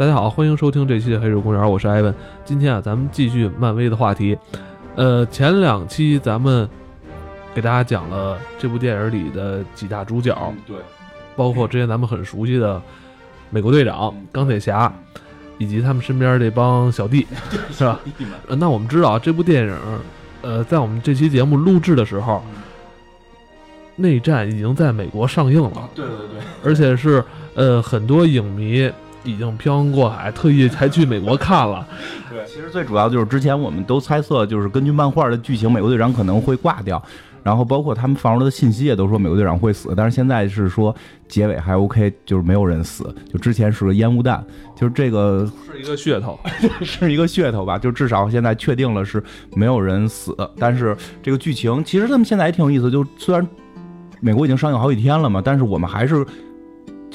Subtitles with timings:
[0.00, 2.14] 大家好，欢迎收听这期的《黑水公园》，我是艾文。
[2.42, 4.34] 今天啊，咱们继续漫威的话题。
[4.96, 6.66] 呃，前两期咱们
[7.54, 10.34] 给大家讲了这部电影里的几大主角，
[10.66, 10.78] 对，
[11.36, 12.80] 包括之前咱们很熟悉的
[13.50, 14.90] 美国队长、钢铁侠，
[15.58, 17.26] 以及他们身边这帮小弟，
[17.70, 18.00] 是吧？
[18.48, 19.76] 呃，那我们知道啊，这部电影，
[20.40, 22.42] 呃，在我们这期节目录制的时候，
[23.96, 27.22] 内战已经在美国上映了，对对对，而且是
[27.54, 28.90] 呃很多影迷。
[29.24, 31.86] 已经漂洋过海，特意才去美国看了。
[32.30, 37.02] 对，其实最主要就是之前我们都猜测，就是根据漫画的剧情，美国队长可能会挂掉，
[37.42, 39.92] 然后包括他们放出的信息也都说美国队长会死。
[39.96, 40.94] 但是现在是说
[41.28, 44.42] 结尾还 OK，就是没有人死，就之前是个烟雾弹，
[44.74, 46.38] 就是这个是一个噱头，
[46.82, 47.78] 是一个噱头吧？
[47.78, 49.22] 就至少现在确定了是
[49.54, 50.34] 没有人死。
[50.58, 53.46] 但是这个剧情其实他们现在也挺有意思，就虽然
[54.20, 56.24] 美国已经上映好几天了嘛，但是我们还是。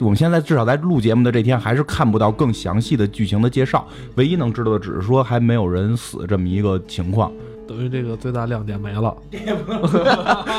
[0.01, 3.87] 我们现在至少在录节目的这天，还是看不到更详细的剧情的介绍。
[4.15, 7.31] 唯一能知道的，只是说还没有人死这么一个情况，
[7.65, 9.15] 等于这个最大亮点没了。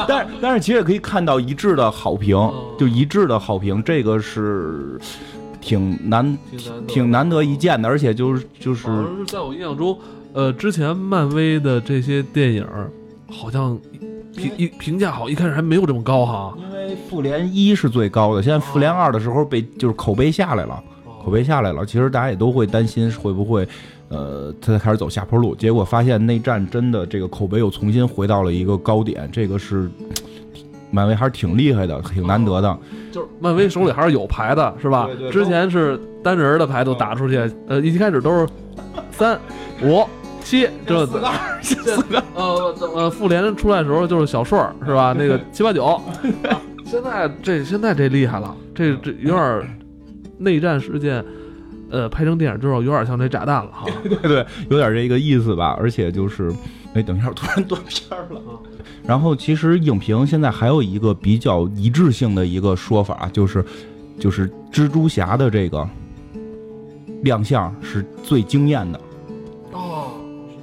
[0.08, 2.36] 但 是但是其实也可以看到一致的好评，
[2.78, 4.98] 就一致的好评，这个是
[5.60, 6.38] 挺难
[6.88, 7.86] 挺难得一见的。
[7.88, 8.88] 而且就是就是
[9.26, 9.98] 在我印象中，
[10.32, 12.66] 呃，之前漫威的这些电影
[13.30, 13.78] 好像。
[14.36, 16.54] 评一评价好，一开始还没有这么高哈。
[16.58, 20.82] 因为复联一是最高的，现在复联二的时候被就是口碑下来了，
[21.24, 21.84] 口碑下来了。
[21.84, 23.66] 其实大家也都会担心会不会，
[24.08, 25.54] 呃，他开始走下坡路。
[25.54, 29.90] 结果发现内战真的这个口碑又重新回到了一个高点，这个是
[30.90, 32.78] 漫威还是挺厉害的，挺难得的。
[33.10, 35.08] 就是漫威手里还是有牌的，是吧？
[35.32, 38.48] 之前是单人的牌都打出去，呃，一开始都是
[39.10, 39.38] 三
[39.82, 40.06] 五。
[40.46, 45.12] 七，这四个二，四个呃呃，复联出来的时候就是小顺是吧？
[45.18, 46.00] 那个 七八九，
[46.86, 49.80] 现在这现在这厉害了，这这有点
[50.38, 51.24] 内战事件，
[51.90, 53.86] 呃，拍成电影之后有点像这炸弹了哈。
[54.06, 55.76] 对对，有点这个意思吧。
[55.80, 56.48] 而且就是，
[56.94, 58.54] 哎，等一下，突然断片了啊。
[59.04, 63.64] 然后其实影评现在还有一个比较一致性的一个说法，就是
[64.16, 65.84] 就是蜘蛛侠的这个
[67.24, 69.00] 亮相是最惊艳的。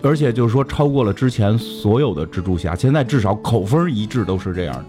[0.04, 4.86] 而且就是说，超过了之前所有的蜘蛛侠，现在至少口风一致都是这样，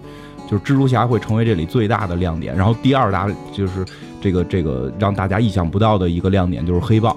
[0.51, 2.55] 就是蜘蛛侠会成为这里最大的亮点。
[2.57, 3.85] 然后第二大就是
[4.21, 7.17] 这个这个让大家意想不到的一个亮点就是黑豹，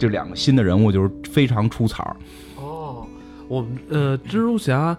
[0.00, 2.02] 这两个新的人物就是非常出彩。
[2.56, 3.06] 哦，
[3.46, 4.96] 我们呃，蜘蛛侠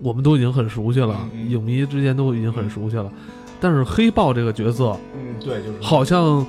[0.00, 3.10] 我们都已经很熟悉了，影迷之间都已经很熟悉了，
[3.58, 6.46] 但是黑豹这个角色，嗯，对，就是好像。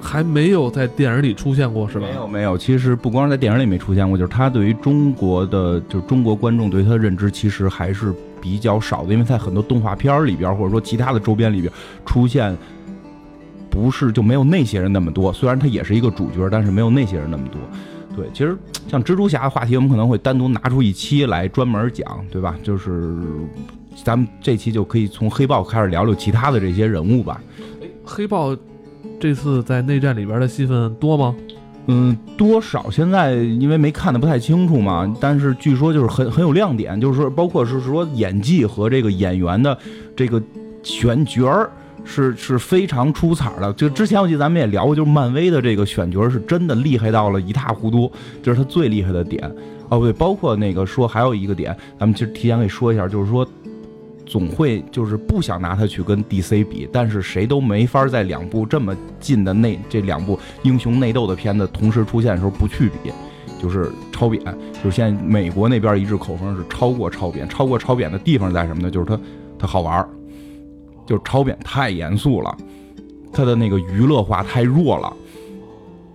[0.00, 2.06] 还没有在电影里出现过，是吧？
[2.08, 2.56] 没有，没有。
[2.56, 9.12] 其实不光是在电影里没出现过，就是他对于中国的，就是中国观众对他的认知，其实还是比较少的。
[9.12, 11.72] 因为在很多动画片里边，或者说其他的周边里边
[12.06, 12.56] 出现，
[13.68, 15.32] 不是就没有那些人那么多。
[15.32, 17.60] 虽然他也是一个主角，但是没有那些人那么多。
[18.16, 18.56] 对，其实
[18.88, 22.56] 像蜘蛛侠的话题，我们可能会单独拿出一期来专门讲，对吧？
[22.62, 23.14] 就是
[24.02, 27.40] 咱们这期就可以从黑豹开始聊聊其他的这些人物吧。
[27.82, 28.56] 哎，黑豹。
[29.20, 31.34] 这次在内战里边的戏份多吗？
[31.86, 39.76] 嗯，多少现在因为没看的不太清楚嘛，但是据说就是很很有亮点，就是说包括是说演技和这个演员的
[40.16, 40.40] 这个
[40.82, 41.70] 选角儿
[42.04, 43.72] 是是非常出彩的。
[43.74, 48.10] 就之前我记得咱们也聊过，就是漫威的这个选角是真的厉害到了一塌糊涂，
[48.42, 49.50] 这是他最厉害的点。
[49.88, 53.46] 哦，对，包括那个说还有一个点，咱们其实提前可以说一下，就是说。
[54.30, 63.10] 总会就是不想拿它去跟 DC 比，但是谁都没法在两部这么近的内这两部英雄内斗的片子同时出现的时候不去比，
[63.60, 64.40] 就是超扁。
[64.74, 68.88] 就是现在美国那边一致口风是超过超扁，超过超扁的地方在什么呢？
[68.88, 69.20] 就是它
[69.58, 70.08] 它好玩，
[71.04, 72.56] 就是超扁太严肃了，
[73.32, 75.12] 它的那个娱乐化太弱了。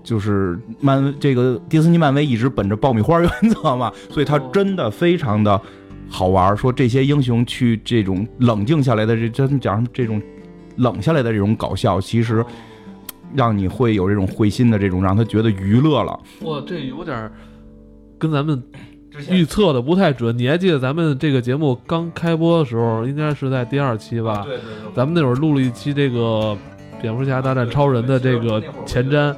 [0.05, 5.61] 就是漫这个迪士尼漫威一直本着爆米花原则嘛，所以它真的非常的。
[6.09, 10.21] 好玩说这些英雄去这种冷静下来的这真讲什么这种
[10.77, 12.45] 冷下来的这种搞笑，其实
[13.33, 16.19] 让你会有这种会心的这种让他觉得娱乐了。
[16.41, 17.31] 哇，这有点
[18.17, 18.61] 跟咱们
[19.29, 20.37] 预测的不太准。
[20.37, 24.43] 你还记得咱们这个节目刚开播的时候，应该是在第二期吧？
[24.45, 24.93] 对对对。
[24.95, 26.57] 咱们那会儿录了一期这个
[27.01, 29.35] 蝙蝠侠大战超人的这个前瞻。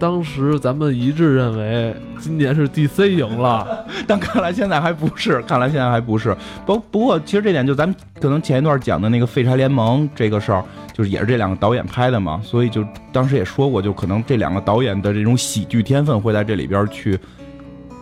[0.00, 6.34] 当时咱们一致认为今年是 DC 赢了， 但看来现在还不是，看来现在还不是。
[6.64, 10.64] 不不过，其实这点就咱们可能前一段讲的那个废柴联盟这个事儿，
[10.94, 12.82] 就是也是这两个导演拍的嘛，所以就
[13.12, 17.18] 当时也说过，就可能这两个导演的这种喜剧天分会在这里边去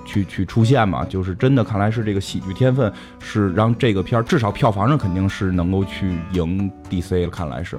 [0.09, 2.91] 去去出现嘛，就是真的看来是这个喜剧天分
[3.21, 7.79] 是让这个片儿至少票房上肯定是能够去赢 DC 了，看来是。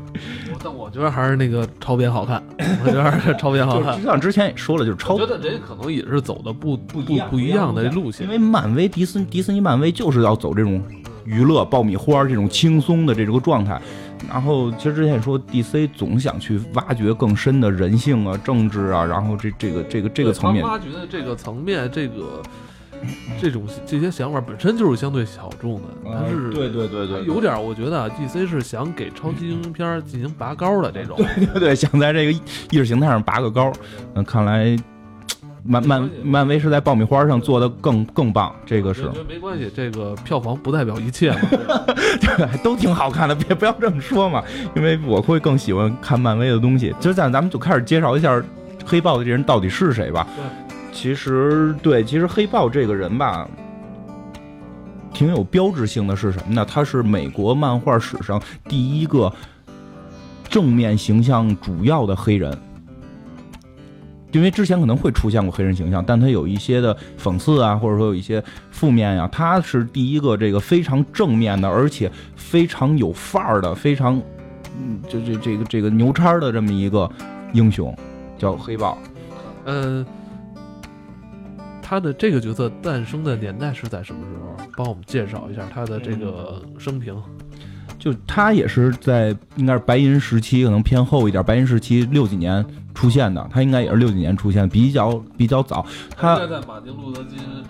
[0.64, 2.42] 但我觉得还是那个超编好看，
[2.84, 3.98] 我觉得还是超编好看。
[3.98, 5.16] 就像之前也说了，就是超。
[5.16, 10.80] 我觉得人可能也是走的不不不不一样的路线，因为漫威、迪斯迪斯尼、漫威就是要走这种
[11.30, 13.80] 娱乐爆米花这种轻松的这个状态。
[14.28, 22.42] 然后其实之前也说，DC 总想去挖掘更深的人性啊、政治啊，然后这这个这个这个层面，挖掘的这个层面，这个
[23.40, 32.42] 这种这些想法本身就是相对小众的，它是对对对对，有点我觉得 DC 是想给超级英雄片进行拔高的这种， 对对对，想在这个意
[32.78, 33.72] 识形态上拔个高，
[34.16, 34.78] 嗯，看来。
[35.72, 39.08] 漫漫漫威是在爆米花上做的更更棒，这个是。
[39.28, 41.40] 没关系，这个票房不代表一切嘛，
[42.20, 44.44] 对，都挺好看的，别不要这么说嘛，
[44.76, 46.92] 因为我会更喜欢看漫威的东西。
[47.00, 48.44] 就咱咱们就开始介绍一下
[48.84, 50.26] 黑豹的这人到底是谁吧。
[50.92, 53.48] 其实对，其实黑豹这个人吧，
[55.14, 56.66] 挺有标志性的是什么呢？
[56.68, 59.32] 他是美国漫画史上第一个
[60.50, 62.58] 正面形象主要的黑人。
[64.32, 69.28] 因为之前可能会出现过黑人形象，但他有一些的讽刺啊，或者说有一些负面呀。
[69.32, 74.22] 他是第一个这个非常正面的，而且非常有范儿的，非常，
[74.80, 77.10] 嗯，就这这个这个牛叉的这么一个
[77.54, 77.96] 英雄，
[78.38, 78.98] 叫黑豹。
[79.66, 80.06] 嗯，
[81.82, 84.66] 他的这个角色诞生的年代是在什么时候？
[84.78, 87.16] 帮我们介绍一下他的这个生平。
[88.00, 92.66] 就他也是在应该是白银时期，可能偏后一点，白银时期六几年
[92.96, 95.86] 出现的，他应该也是六几年出现，比较比较早。
[96.16, 97.38] 他在马丁路德金，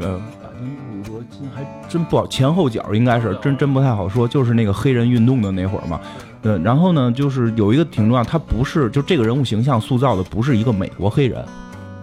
[0.00, 6.00] 呃，马丁路德金还真不好，前后脚应该是真真不太好说，就是那个黑人运动的那会儿嘛。
[6.42, 11.44] 对，然后呢，就是有一个挺重要，他不是就这个人物形象塑造的不是一个美国黑人，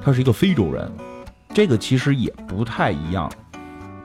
[0.02, 0.90] 他是一个非洲人，
[1.54, 3.30] 这个其实也不太一样，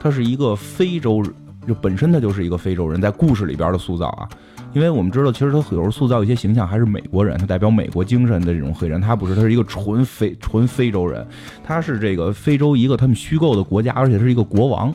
[0.01, 1.23] 他是一个非洲。
[1.71, 4.29] 就本身他就是一个非洲人，在故事里边的塑造啊，
[4.73, 11.25] 因为我们知道，其实他有时候塑造一些形象还是美国人，他代表美国精神的这种黑人，他不是，他是一个纯非纯非洲人，
[11.63, 14.93] 他是这个非洲一个他们虚构的国家，而且是一个国王，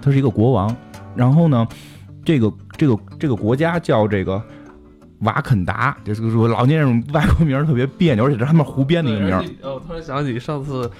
[0.00, 0.74] 他是一个国王，
[1.14, 1.68] 然后呢，
[2.24, 4.42] 这个这个这个国家叫这个
[5.18, 9.56] 瓦肯达，就是说老念这种外国名特别别扭，而且是他们胡编的一个名。
[9.60, 10.90] 我突然想起上次。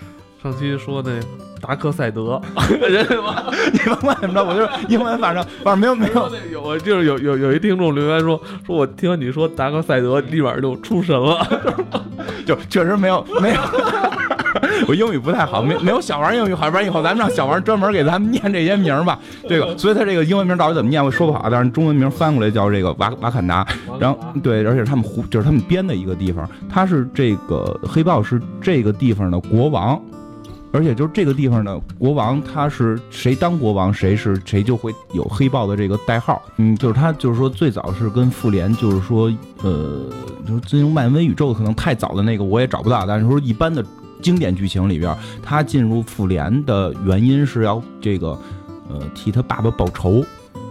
[0.42, 1.10] 上期说那
[1.60, 2.40] 达克赛德，
[2.88, 3.44] 认识吗？
[3.72, 6.31] 你甭管怎么着，我就是英文，反正 反正没有没有。
[6.50, 11.46] 有就是有有有一听众留言说，说我听你说达克赛德，立马就出神了，
[12.46, 13.60] 就确实没有没有。
[14.88, 19.19] 我英语不太好，没没有小王英语好，不然以后咱们让小王专门给咱们念这些名吧。
[19.46, 23.66] 这个，所以他这个英文名到底怎么念，我说不好，但是中文名翻过来叫这个瓦瓦坎达。
[23.98, 30.00] 然后对，而且他们胡就是他们编的一个地方，他是这个黑豹是这个地方的国王。
[30.72, 36.40] 而且就是这个地方呢国王，他是谁当国王，谁是谁就会有黑豹的这个代号。
[36.58, 39.32] 嗯，就是他就是说最早是跟复联，就是说
[39.62, 40.05] 呃，
[40.46, 43.84] 就是进入漫威宇宙可能太早的那个我也找不到，但是说一般的
[44.22, 48.38] 经典剧情里边，他进入复联的原因是要这个
[48.88, 50.25] 呃替他爸爸报仇。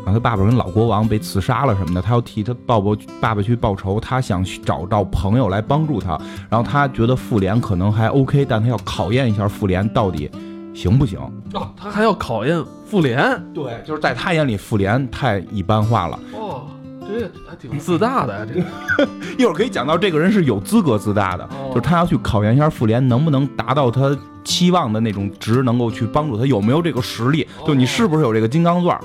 [0.05, 2.91] 他爸爸跟老国王被刺杀了什么的，他要替他爸爸
[3.21, 10.29] 爸爸去报仇，他想找到朋友来帮助他，然后他觉得复联可能还 OK，但他要考验一下复联到底
[10.73, 11.19] 行不行。
[11.53, 13.19] 哦，他还要考验复联？
[13.53, 16.19] 对，就是在他眼里复联太一般化了。
[16.33, 16.63] 哦，
[17.01, 18.65] 这还挺自大的呀，这个
[19.37, 27.47] 一会儿可以讲到这个人是有资格自大的，就是他要去考验一下复联能不能达到他期望的那种值，能够去帮助他，有没有这个实力？
[27.67, 28.99] 就你是不是有这个金刚钻？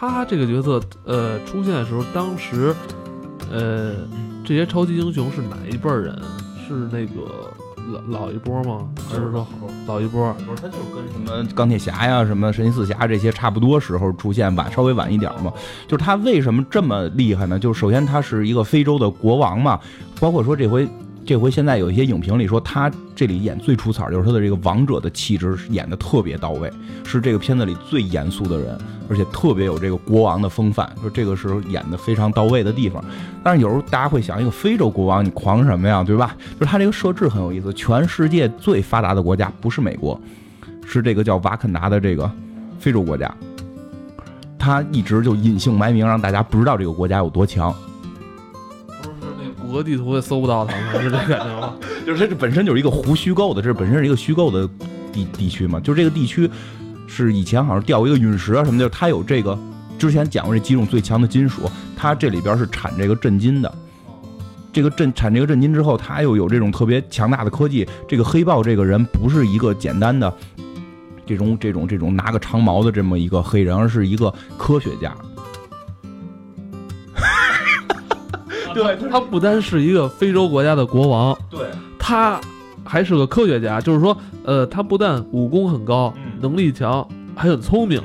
[0.00, 2.74] 他这个角色，呃，出现的时候，当时，
[3.52, 3.96] 呃，
[4.42, 6.18] 这些超级英雄是哪一辈人？
[6.66, 7.52] 是那个
[8.08, 8.88] 老老一波吗？
[9.06, 9.46] 还是说
[9.86, 10.34] 老一波？
[10.46, 15.52] 不是，他就跟什么钢铁侠呀、什么神奇四侠这些差不多时候出现，晚稍微晚一点嘛。
[15.86, 17.58] 就是他为什么这么厉害呢？
[17.58, 19.78] 就是首先他是一个非洲的国王嘛，
[20.18, 20.88] 包括说这回。
[21.24, 26.68] 这回现在有一些影评里说，他这里演最出彩，就是他的这个王者的气质演的特别到位，
[27.04, 28.76] 是这个片子里最严肃的人，
[29.08, 33.04] 而且特别有这个国王的风范，说这个时候演的非常到位的地方。
[33.44, 36.34] 但是有时候大家会想，一个非洲国王，你狂什么呀，对吧？
[36.58, 40.20] 就是他这个设置很有意思，全世界最发达的国家不是美国，
[40.84, 42.28] 是这个叫瓦肯达的这个
[42.80, 43.32] 非洲国家，
[44.58, 47.72] 他一直就隐姓埋名，让大家不知道这个国家有多强。
[49.70, 51.74] 谷歌地图也搜不到它，是这感觉吗？
[52.04, 54.68] 就是这本身就是一个胡虚构的，这本身是一个虚构的
[55.12, 55.78] 地地区嘛。
[55.78, 56.50] 就这个地区
[57.06, 59.56] 是以前好像掉一个陨石啊什么的，它有这个
[59.96, 61.62] 之前讲过这几种最强的金属，
[61.96, 63.72] 它这里边是产这个震金的。
[64.72, 67.86] 这个震产这个震金之后，他又有这种特别强大的科技。
[68.08, 70.32] 这个黑豹这个人不是一个简单的
[71.26, 75.12] 这种这种这种拿个长矛的这么一个黑人，而是一个科学家。
[78.74, 81.60] 对他不单是一个非洲国家的国王，对，
[81.98, 82.40] 他
[82.84, 88.02] 还是个科学家，就是说，呃，他不但武功很高，能力强，还很聪明。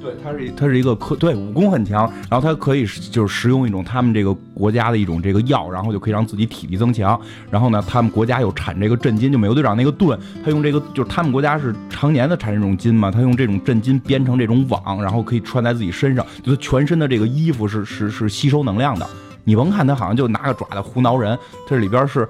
[0.00, 7.20] 对，他是他是一个科，对，武功很强，然后他可以就是食用一种他们这个国家的一种这个药，然后就可以让自己体力增强。
[7.50, 19.06] 然后呢，他们国家有产这个镇金，就美国队长那个盾，他用这个就是他们国家是常年的产这种金嘛，他用这种镇金编成这种网，然后可以穿在自己身上，就他全身的这个衣服是是是吸收能量的。
[19.48, 22.28] 你甭看他好像就拿个爪子胡挠人，这里边是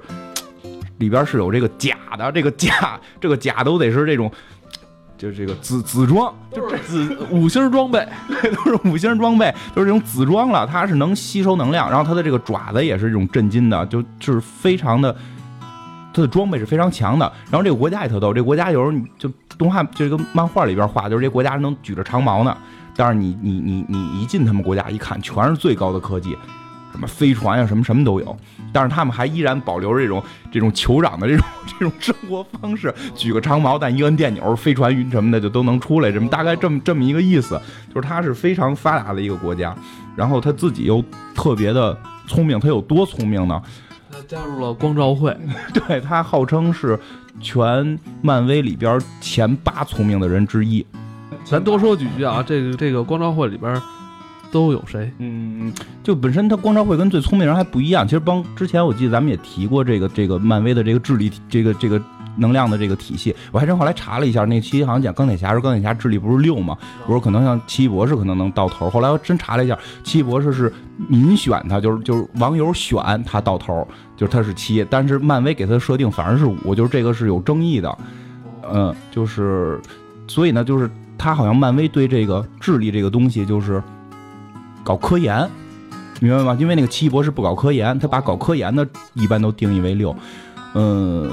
[0.99, 4.31] 里边是有这个假的，这个假这个假都得是这种。
[5.17, 10.65] 就是这个紫紫装，就是紫五星装备， 对，都是五星装备，就是这种紫装了。
[10.65, 15.13] 它是能吸收能量，然后它的这个爪子也是这种震金的，就就是非常的，
[16.13, 17.29] 它的装备是非常强的。
[17.51, 22.55] 然后这个国家也特逗，这个国家有时候你就动画这个漫画里边画，就是这国家能举着长矛呢。
[22.95, 26.37] 但是你你你你一进他们国家一看，全是最高的科技。
[26.99, 28.35] 什么飞船呀，什么什么都有，
[28.73, 39.73] 但是他们还依然保留着这种这种酋长的这种 这种生活方式，举个长矛，但一摁电钮，飞船云什么的就都能出来，这么大概这么这么一个意思，就是它是非常发达的一个国家，
[40.13, 41.01] 然后他自己又
[41.33, 43.61] 特别的聪明，他有多聪明呢？
[44.11, 45.33] 他加入了光照会，
[45.73, 46.99] 对他号称是
[47.39, 50.85] 全漫威里边前八聪明的人之一。
[51.45, 53.81] 咱多说几句啊，这个这个光照会里边。
[54.51, 55.11] 都有谁？
[55.19, 55.71] 嗯，
[56.03, 58.05] 就本身他光照会跟最聪明人还不一样。
[58.07, 62.01] 其实帮之前我记得咱们也提过这个这个漫威的这个智力这个这个
[62.37, 63.35] 能量的这个体系。
[63.51, 66.77] 我还真后来查了一下，那期好像讲钢铁侠是钢铁侠智力不是六吗？
[67.05, 68.89] 我说可能像奇异博士可能能到头。
[68.89, 70.73] 后来我真查了一下，奇异博士是
[71.07, 73.87] 民选他，就是就是网友选他到头，
[74.17, 74.83] 就是他是七。
[74.89, 77.97] 但是漫威给他的设定反而是五，就是这个是有争议的。
[78.71, 79.79] 嗯，就是
[80.27, 80.89] 所以呢，就是
[81.19, 83.83] 他好像漫威对这个智力这个东西就是。
[84.83, 85.49] 搞科研，
[86.19, 86.57] 明白吗？
[86.59, 90.15] 因为那个奇异博士不搞科研，他把搞科研的一般都定义为六。
[90.73, 91.29] 嗯，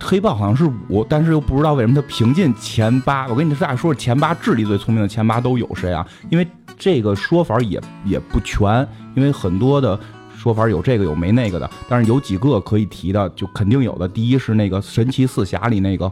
[0.00, 3.26] 黑豹好像是五，但是又不知道为什么他平进前八。
[3.28, 6.06] 我跟你俩说，前八智力最聪明的前八都有谁啊？
[6.30, 6.46] 因为
[6.78, 9.98] 这个说法也也不全，因为很多的
[10.36, 14.08] 说法有这个有没那个的，但是有几个可以提的，就肯定有的。
[14.08, 16.10] 第一是那个神奇四侠里那个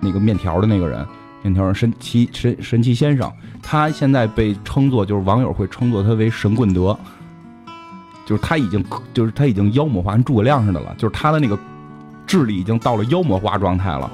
[0.00, 1.06] 那个面条的那个人。
[1.42, 6.98] 面条神奇神神奇先生，他现在被称作，就是网友会称作他为神棍德，
[8.26, 11.56] 就是他已经就是他已经妖魔化，跟诸葛亮似的了，就是他的那个
[12.26, 14.10] 智力已经到了妖魔化状态了，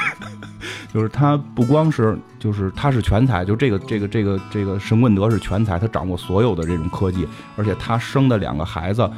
[0.94, 9.10] 就是他不光是就是他是全才，就这个这个这个这个神棍德是全才，他掌握所有的这种科技，而且他生的两个孩子，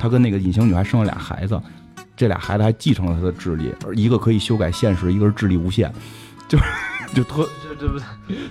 [0.00, 1.60] 他跟那个隐形女孩生了俩孩子，
[2.16, 5.92] 这俩孩子还继承了他的智力，一个可以修改现实，一个是智力无限。
[6.48, 6.64] 就是
[7.14, 7.98] 就特这这不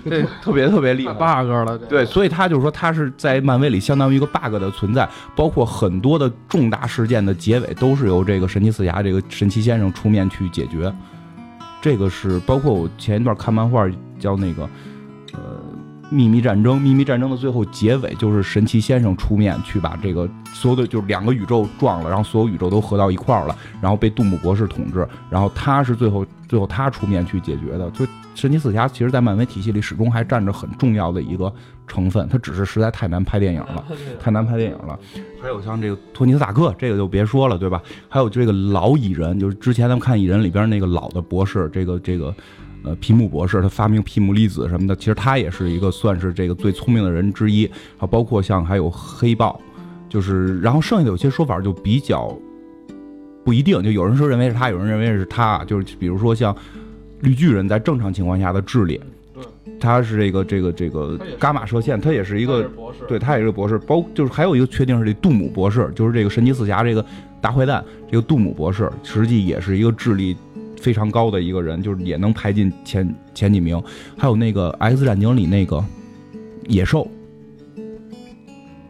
[0.08, 10.92] 这特别特别厉害 bug 了，对，所以他就是说他是在漫威里相当于一个 bug 的存在，包括很多的重大事件的结尾都是由这个神奇四侠这个神奇先生出面去解决。
[11.80, 13.84] 这个是包括我前一段看漫画
[14.18, 14.70] 叫那个呃
[16.12, 26.24] 秘密战争，秘密战争的最后结尾就是神奇先生出面去把这个所有的就是两个宇宙撞了，然后所有宇宙都合到一块儿了，然后被杜姆博士统治，然后他是最后。
[26.48, 31.50] 最后他出面去解决的，就神奇四侠，其实，在漫威体系里始终还占着很重要的一个
[31.86, 32.28] 成分。
[32.28, 33.82] 他只是实在太难拍电影了，
[34.20, 34.98] 太难拍电影了。
[35.40, 37.80] 还有像这个托尼斯塔克，这个就别说了，对吧？
[38.06, 42.34] 还有这个老蚁人，就是之前咱们看蚁人里边那个老的博士，这个这个
[42.84, 47.70] 呃皮姆博士，他发明皮姆粒子什么的，其实他也是一个算是这个最聪明的人之一。
[47.96, 49.60] 还包括像还有黑豹，
[50.08, 52.36] 就是然后剩下的有些说法就比较。
[53.44, 56.56] 不一定，就有人说认为是他，有人认为是他，就是比如说像
[57.22, 59.00] 绿巨人，在正常情况下的智力，
[59.80, 63.76] 他是这个这个这个伽马射线，他也是一个博士，对他也是个博士。
[63.78, 67.04] 包就是还有一个确定是这杜姆博士，就是这个神奇四侠这个
[67.40, 70.36] 大坏蛋，这个杜姆博士实际也是一个智力
[70.82, 73.80] 非常高的一个人，就是也能排进前前几名。
[74.18, 75.82] 还有那个 X 战警里那个
[76.66, 77.08] 野兽。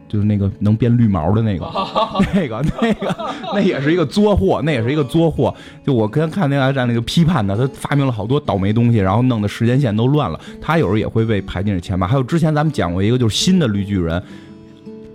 [0.09, 1.65] 就是那个能变绿毛的那个，
[2.35, 5.51] 那个那个那也是一个作货，那也是一个作货。
[5.83, 10.39] 就我刚看那个站那个批判的，他发明了好多倒霉东西，然后弄得时间线都乱了。
[10.61, 12.05] 他有时候也会被排进这前八。
[12.05, 14.21] 还有之前咱们讲过一个，就是新的绿巨人，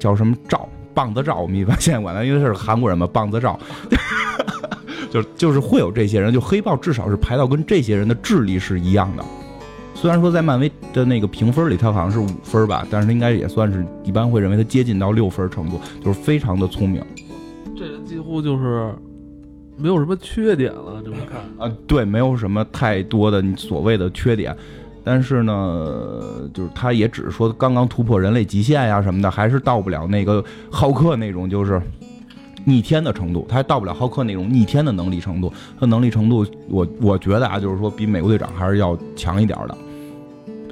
[0.01, 3.57] 叫什么赵棒子赵，我们一般现在管他，因为他是韩国人嘛，棒子赵，
[5.11, 6.33] 就就是会有这些人。
[6.33, 9.25] 就黑豹至少是排到跟这些人的智力是一样的。
[9.95, 17.03] 虽然说在漫威的那个评分里，他好像是五分吧，但是应该也算是一般会认为他接近到六分程度，就是非常的聪明。
[17.77, 18.95] 这人几乎就是
[19.77, 24.57] 没有什么缺点了，这么看啊，对，没有什么太多的你所谓的缺点，
[25.03, 31.83] 但是呢，就是他也只是说刚刚突破人类极限呀什么的，还是到不了那个浩克那种就是
[32.69, 35.53] 逆天的程度，他还到不了浩克那种逆天的能力程度。
[35.81, 39.77] 他能力程度，我我觉得啊，就是说比美国队长还是要强一点的。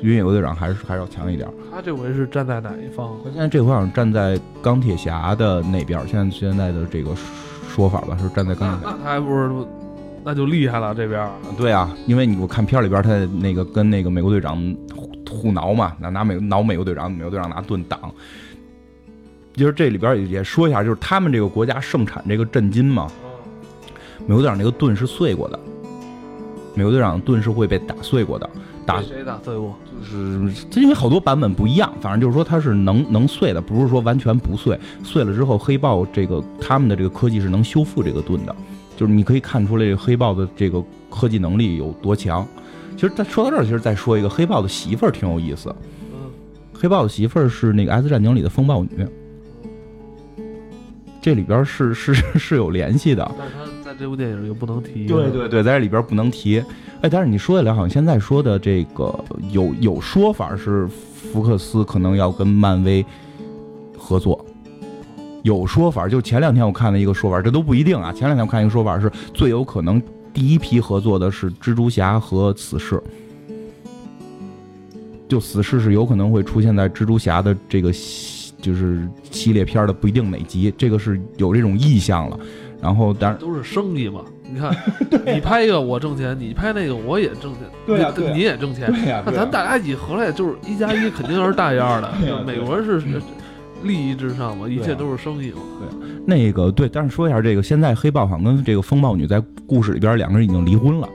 [0.03, 1.49] 比美国队长还是还是要强一点。
[1.73, 3.17] 他这回是站在哪一方？
[3.25, 5.99] 他现在这回好像站在钢铁侠的那边。
[6.07, 7.13] 现在现在的这个
[7.75, 8.93] 说法吧，是站在钢铁侠。
[8.93, 9.51] 那他还不是，
[10.23, 11.27] 那就厉害了这边。
[11.57, 13.11] 对啊，因为你我看片里边，他
[13.41, 14.63] 那个跟那个美国队长
[15.31, 17.99] 互挠嘛，拿拿美挠美国队长，美国队长拿盾挡。
[19.57, 23.09] 就是这里边也说一下，就是他们这个国家盛产这个震金嘛。
[24.27, 25.59] 美国队长那个盾是碎过的，
[26.75, 28.49] 美国队长盾是会被打碎过的。
[28.85, 29.75] 打谁打碎过？
[30.01, 34.79] 就是因为好多版本不一样，反正就是说它是能能碎的，不是说完全不碎。
[35.03, 38.55] 碎了之后，黑豹这个他们的这个科技是能修复这个盾的，
[38.97, 42.47] 就是你可以看出来这个黑豹的这个科技能力有多强。
[42.97, 45.75] 其实，在说到这儿，其实再说一个黑豹的媳妇儿挺有意思。
[46.13, 46.31] 嗯，
[46.73, 49.07] 黑豹的媳妇儿是那个《X 战警》里的风暴女，
[51.27, 53.29] 这里边是 是是有联系的。
[53.37, 55.07] 但是他在这部电影又不能提。
[55.07, 56.63] 对对对，在这里边不能提。
[57.03, 59.13] 哎，但是你说起来，好像现在说的这个
[59.51, 63.05] 有有说法是福克斯可能要跟漫威
[63.99, 64.47] 合作，
[65.43, 66.07] 有说法。
[66.07, 68.13] 就前两天我看了一个说法，这都不一定啊。
[68.13, 70.01] 前两天我看一个说法是最有可能
[70.33, 73.03] 第一批合作的是蜘蛛侠和死侍，
[75.27, 77.93] 就死侍是有可能会出现在蜘蛛侠的这个
[78.67, 82.37] 就是系列片的不一定哪集，这个是有这种意向了。
[82.83, 84.23] 然后当然都是生意嘛。
[84.49, 84.75] 你看，
[85.35, 92.13] 你拍一个我挣钱，你拍那个我也挣钱，对呀，你也挣钱，对呀，那咱大家一起合来就是一加一肯定是大于二的。
[92.45, 93.21] 美国人是
[93.83, 95.59] 利益至上嘛，一切都是生意嘛。
[95.81, 101.09] 对，那个对，但是说一下这个，现在黑豹好像跟这个风暴女在故事里边两个人已经离婚了。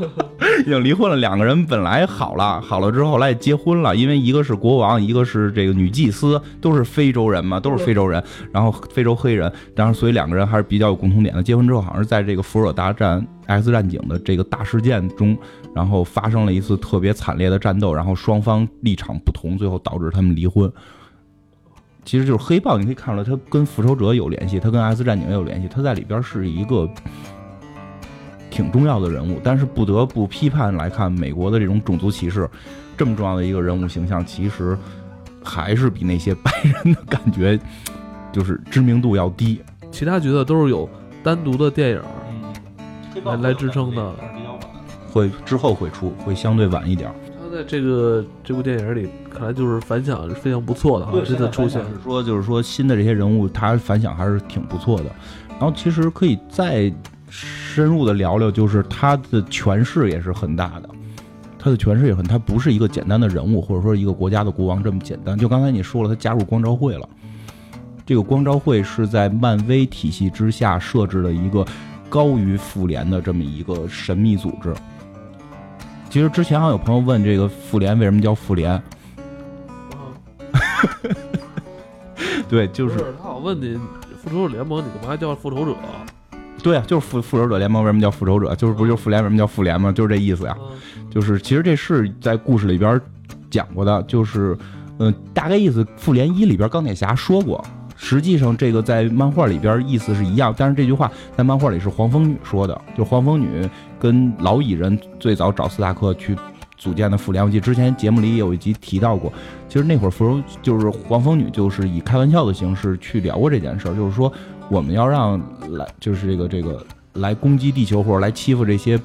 [0.60, 11.42] 已经离婚了，两个人本来好了，好了之后来结婚了，因为一个是国王，一个是这个女祭司，都是非洲人嘛，都是非洲人，然后非洲黑人，当然所以两个人还是比较有共同点的。
[11.42, 15.36] 结婚之后好像是在这个福尔大战 X 战警的这个大事件中，
[15.74, 20.70] 然后发生了一次特别惨烈的战斗，然后双方立场不同，最后导致他们离婚。
[22.04, 26.88] 其实就是黑豹，你可以看出来，他跟复仇者有联系，他跟 X 战警也有联系，他在里边是一个。
[28.50, 32.48] 挺重要的人物，但是不得不批判来看，美国的这种种族歧视，
[32.96, 34.76] 这么重要的一个人物形象，其实
[35.42, 37.58] 还是比那些白人的感觉
[38.32, 39.62] 就是知名度要低。
[39.92, 40.88] 其他角色都是有
[41.22, 42.02] 单独的电影
[43.24, 44.14] 来来支撑的，
[45.10, 47.10] 会之后会出，会相对晚一点。
[47.40, 55.06] 他在这个这部电影里，看来就是反响是非常不错的哈，这次出现是说就是说新的这些人物，他反响还是挺不错的。
[55.50, 56.92] 然后其实可以再。
[57.30, 60.90] 深入的聊聊，就是他的权势也是很大的，
[61.58, 65.38] 他的权势也很，他不是一个简单的人物，或者说一个国家的国王这么简单。
[65.38, 67.08] 就刚才你说了，他加入光照会了，
[68.04, 71.64] 这个光照会是在漫威体系之下设置的一个
[72.08, 74.74] 高于复联的这么一个神秘组织。
[76.10, 78.82] 其实之前还有朋友问这个复联为什么叫复联，
[82.48, 83.78] 对，就是他老问你
[84.20, 85.76] 复仇者联盟，你干嘛叫复仇者？
[86.62, 88.54] 对啊，就是复复仇者联盟为什么叫复仇者？
[88.54, 89.90] 就是不就是复联为什么叫复联吗？
[89.90, 90.56] 就是这意思呀。
[91.10, 93.00] 就是其实这是在故事里边
[93.50, 94.56] 讲过的，就是
[94.98, 95.86] 嗯，大概意思。
[95.96, 97.64] 复联一里边钢铁侠说过，
[97.96, 103.68] 实际上这个在漫画里边意思是一样，但是这句话在漫画里是黄蜂女说的，就黄蜂女
[103.98, 106.36] 跟老蚁人最早找斯塔克去
[106.76, 107.44] 组建的复联。
[107.44, 109.32] 我记得之前节目里也有一集提到过，
[109.68, 114.32] 其实那会儿复仇就是黄蜂女就是以开玩笑的形式去聊过这件事儿，就是说。
[114.70, 115.38] 我们要让
[115.72, 118.98] 来就是这个这个来攻击地球或者来欺负这些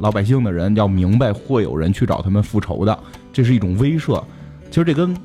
[0.00, 2.98] 老百姓的人，要明白会有人去找他们复仇的，
[3.32, 4.22] 这是一种威慑。
[4.70, 5.16] 其实这跟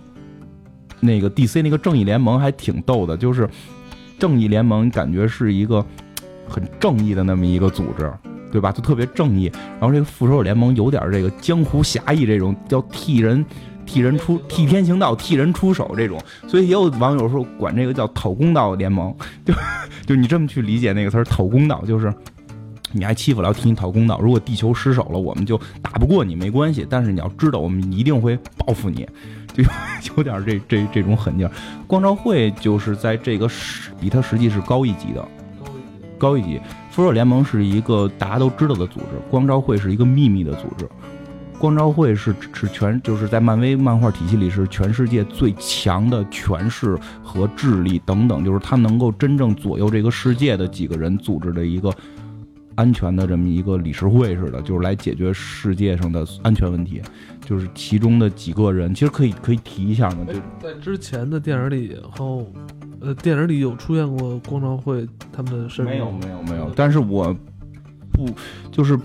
[1.00, 3.50] 那个 DC 那个正义联盟还挺逗的，就是
[4.20, 5.84] 正义联盟感觉是一个
[6.48, 8.14] 很正义的那么一个组织，
[8.52, 8.72] 对吧？
[8.72, 9.52] 就特别正义。
[9.80, 13.44] 然后这个复仇者联盟有点这个江湖侠义这种，要替人。
[13.88, 19.54] 替人出替天行道，替人出手这种，所以也有网友说管这个叫讨公道联盟， 就
[20.06, 22.14] 就你这么去理解那个词儿讨公道，就是
[22.92, 24.20] 你还欺负了替你讨公道。
[24.22, 29.08] 如果地球失守了，我们就打不过你没关系，但是你要知道我们一定会报复你，
[30.02, 31.52] 就有点这这这种狠劲儿。
[31.88, 33.50] 光照会就是在这个
[34.00, 35.28] 比他实际是高一级的，
[36.18, 36.60] 高一级。
[36.92, 40.88] 复仇者联盟是一个大家都知道的组织，光照会是一个秘密的组织。
[41.60, 51.92] 光照会是是全就是在漫威漫画体系里是全世界最强的权势和智力等等，就是他能够真正左右这个世界的几个人组织的一个
[52.76, 57.02] 安全的这么一个理事会似的，就是来解决世界上的安全问题。
[57.44, 62.46] 就是其中的几个人，其实可以可以提一下嘛，就在之前的电影里后，
[63.00, 67.36] 呃，电影里有出现过光照会他们的事没有没有没有，但是我
[68.12, 68.30] 不
[68.72, 69.00] 就是。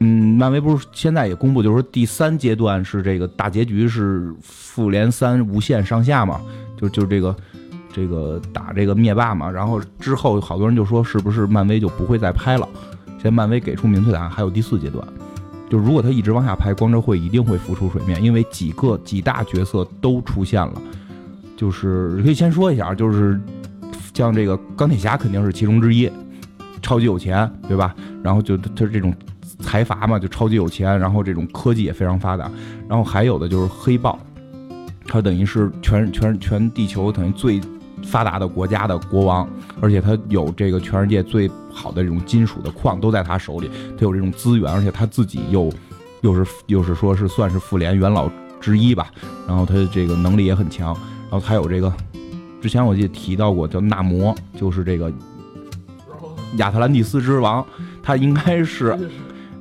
[0.00, 6.40] 嗯，漫威不是现在也公布，就是说第三阶段是这个大结局是复联三无限上下嘛，
[6.76, 7.36] 就就这个
[7.92, 12.68] 这个打这个灭霸嘛，然后之后好多人就说是不是漫威就不会再拍了？
[13.06, 15.06] 现在漫威给出明确答案，还有第四阶段，
[15.70, 20.82] 就如果他一直往下拍，光之会一定会浮出水面，因为几个几大角色都出现了，
[21.56, 23.40] 就是可以先说一下，就是
[24.12, 26.10] 像这个钢铁侠肯定是其中之一，
[26.82, 27.94] 超级有钱，对吧？
[28.24, 29.14] 然后就他是这种。
[29.60, 32.50] 财阀嘛，就超级有钱，然后这种科技也非常发达，
[32.88, 34.18] 然后还有的就是黑豹，
[35.06, 37.60] 他等于是全全全地球等于最
[38.02, 39.48] 发达的国家的国王，
[39.80, 45.72] 而且他有这个全世界最好的这种金属的矿都在他手里，他有这种资源，而且他自己又
[46.22, 48.28] 又是又是说是算是复联元老
[48.60, 49.08] 之一吧，
[49.46, 50.94] 然后他这个能力也很强，
[51.30, 51.92] 然后还有这个
[52.60, 55.12] 之前我记得提到过叫纳摩，就是这个
[56.56, 57.64] 亚特兰蒂斯之王，
[58.02, 58.98] 他应该是。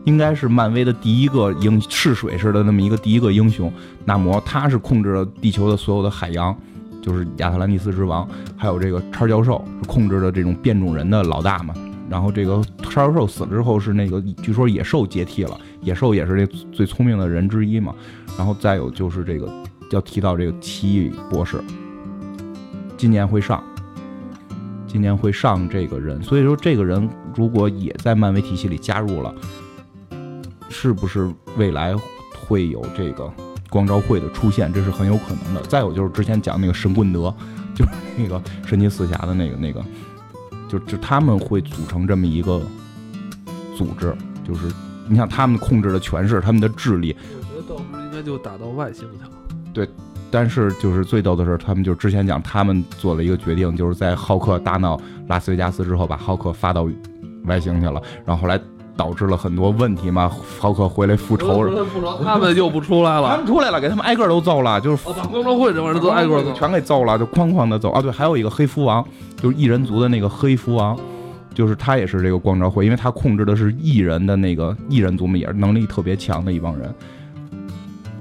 [0.06, 3.72] 应该是漫威的第一个英赤水式的那么一个第一个英雄
[4.06, 6.56] 纳摩，他是控制了地球的所有的海洋，
[7.02, 8.28] 就是亚特兰蒂斯之王。
[8.58, 11.74] 还有这个叉教授是控制了这种变种人的老大嘛。
[12.10, 17.96] 然后这个叉教授死了之后是那个据说野兽接替了，野兽也是这最聪明的人之一嘛。
[18.38, 19.50] 然后再有就是这个
[19.92, 21.63] 要提到这个奇异博士，
[22.98, 23.63] 今年会上，
[24.86, 29.34] 今年会上这个人，所以说这个人如果也在漫威体系里加入了。
[30.74, 31.96] 是不是未来
[32.48, 33.32] 会有这个
[33.70, 34.74] 光照会的出现？
[34.74, 35.62] 这是很有可能的。
[35.62, 37.34] 再有就是之前讲那个神棍德，
[37.76, 39.82] 就是那个神奇四侠的那个那个，
[40.68, 42.60] 就就他们会组成这么一个
[43.78, 44.14] 组织。
[44.44, 44.68] 就是
[45.08, 49.32] 你想他们控制的权势，他们的智力，我觉得到时候应该就打到外星去了。
[49.72, 49.88] 对，
[50.30, 56.90] 但是就是最逗的是，他们就之前讲他们做了一个决定，就是在浩克大闹拉斯维加斯之后，把浩克发到
[57.46, 58.60] 外星去了，然后后来。
[58.95, 60.32] 导致了很多问题嘛？
[60.60, 61.67] 浩克回来复仇，
[62.23, 63.29] 他们又不出来了。
[63.29, 68.01] 他们出来了，给他们挨个都揍了，就是光照会这帮人都挨个全给揍了，就哐哐的揍啊！
[68.01, 69.03] 对，还有一个黑蝠王，
[69.38, 70.95] 就是异人族的那个黑蝠王，
[71.56, 76.93] 就是他也是这个光照会，因为他控制的是异人的那个异人族嘛，也是能力特别强的一帮人。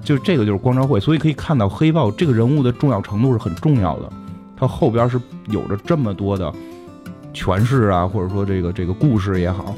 [0.02, 4.11] 就这个就是光照会，所以可以看到黑豹这个人物的重要程度是很重要的，
[4.56, 6.52] 他后边是有着这么多的
[7.35, 9.74] 诠释啊，或者说这个这个故事也好。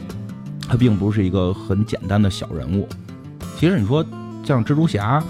[0.69, 2.89] 他并不是一个很简单的小人物，
[3.57, 4.05] 其实你说
[4.43, 5.23] 像蜘蛛侠，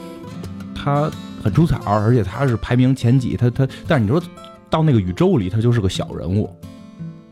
[0.75, 1.11] 他
[1.43, 4.23] 很出彩，而且他是排名前几，他他，但是你说
[4.71, 6.49] 到那个宇宙里，他就是个小人物，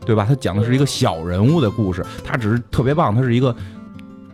[0.05, 0.25] 对吧？
[0.27, 3.55] 他讲的是一个小人物的故事，他只是特别棒，他是一个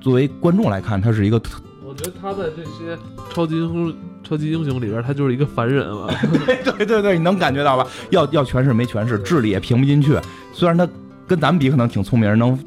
[0.01, 1.41] 作为观众来看，他是一个。
[1.85, 2.97] 我觉得他在这些
[3.33, 6.07] 超级英雄、超级英雄里边，他就是一个凡人了。
[6.77, 7.87] 对 对对，你能感觉到吧？
[8.11, 10.15] 要要权势没权势，智力也评不进去。
[10.53, 10.87] 虽然他
[11.27, 12.57] 跟咱们比可能挺聪明，能。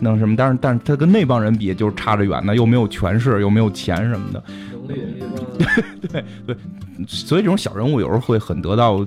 [0.00, 0.34] 能什么？
[0.36, 4.42] 但是，但是他跟那帮人比，就是差着远呢，又没有权势，又没有钱什么的。
[6.10, 6.56] 对对，
[7.06, 9.06] 所以这种小人物有时候会很得到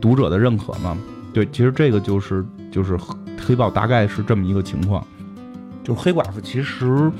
[0.00, 0.96] 读者的认可嘛。
[1.32, 2.98] 对，其实这个就是就是
[3.46, 5.06] 黑豹大概是这么一个情况。
[5.82, 7.10] 就是黑寡妇，其实，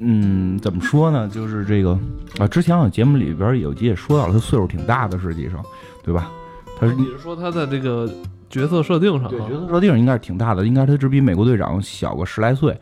[0.00, 1.28] 嗯，怎么说呢？
[1.28, 1.96] 就是这个
[2.38, 5.64] 啊，之前我节目里边有集也说到了，他岁数挺大的，实际上，
[6.02, 6.30] 对吧？
[6.78, 8.10] 他是你是说他的这个？
[8.50, 12.76] 角色设定上，对角色设定应该是挺大的，应该他只比美国队长小个十来岁，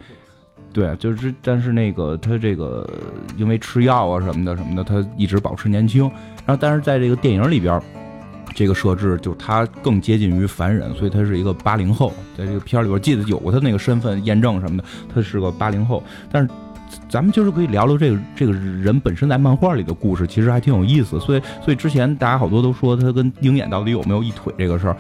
[0.73, 2.89] 对，就是但是那个他这个
[3.37, 6.11] 因为吃药啊什么的什么的，他一直保持年轻。
[6.47, 7.81] 然后但是在这个电影里边，
[8.55, 12.13] 这个设置就他更接近于凡人，所以他是一个八零后。
[12.37, 16.03] 在这个片里边记得有过他那个身份验证什么的，他是个八零后。
[16.33, 16.49] 但是
[17.11, 21.21] 咱们就是可以聊聊这个这个人本身在漫画里的故事，其实还挺有意思。
[21.21, 24.97] 所以所以之前大家好多都说他跟鹰眼到底有没有一腿这个事儿。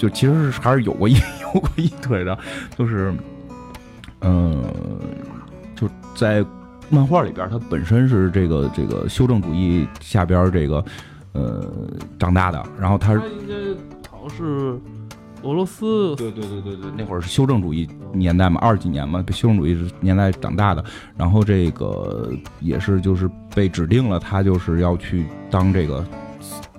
[0.00, 1.12] 就其实是还是有过一
[1.54, 2.38] 有过一腿的，
[2.74, 3.12] 就是，
[4.22, 4.64] 嗯，
[5.76, 6.42] 就在
[6.88, 10.82] 漫画里边，他本身是这个这个修正主义下边这个
[11.32, 11.70] 呃
[12.18, 13.54] 长大的，然后他应该
[14.10, 14.78] 好像是
[15.42, 20.82] 俄罗斯，对对对对对，那会儿是修正主义年代嘛，二几年嘛，被修正主义年代长大的，
[21.14, 26.02] 然后这个也是就是被指定了，他就是要去当这个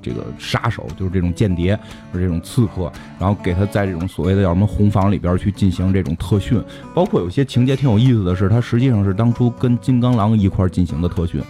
[0.02, 1.76] 这个杀手，就是这种间谍
[2.12, 6.62] 或者这种刺客，然后给他在这种所谓的叫什么红房里边去进行这种特训，
[6.94, 11.42] 包括有些情节挺有意思的是，他实际上是当初跟金刚狼一块进行的特训。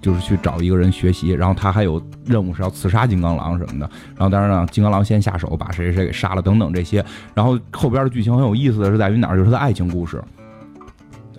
[0.00, 9.36] 就是去找一个人学习，然后他还有任务是要刺杀金刚狼什么的，然后当然让金刚狼先下手把谁谁谁给杀了等等这些，然后后边的剧情很有意思的是在于哪儿？
[9.36, 10.22] 就是他的爱情故事。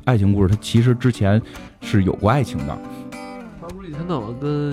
[0.03, 1.41] 爱情故事，他其实之前
[1.81, 2.77] 是有过爱情的。
[3.61, 4.71] 他不是一天到晚跟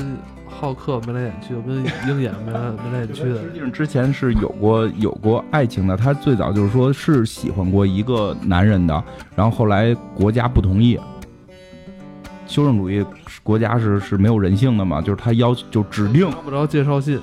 [0.58, 1.76] 浩克眉来眼去，跟
[2.08, 3.40] 鹰眼眉来眉来眼去的。
[3.44, 5.96] 实际上之前是有过有过爱情的。
[5.96, 10.98] 他最早就是说是喜欢过一个男人的，然后后来国家不同意。
[12.46, 13.04] 修正主义
[13.42, 15.00] 国家是是没有人性的嘛？
[15.02, 17.20] 就是他要求就指定拿不着介绍信，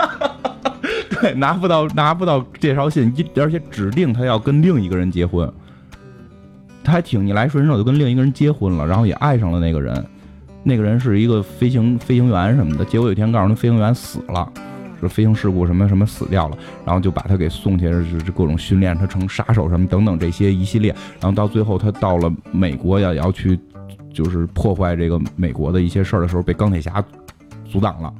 [1.10, 5.50] 对，拿不到拿不到介绍信，而且指定他要跟另一个人结婚。
[6.84, 10.06] 他还挺逆来顺受，就跟另一个人结婚了，然后也爱上了那个人。
[10.66, 14.52] 那个人是一个飞行飞行员什么的，结果有一天告诉他飞行员死了，
[15.00, 23.58] 是飞行事故什么什么死掉了，然后就把他给送去，是各种训练他成杀手什么等等这些一系列，然后到最后他到了美国要要去。
[24.12, 27.04] 就是破坏这个美国的一些事儿的时候，被钢铁侠
[27.70, 28.10] 阻挡了，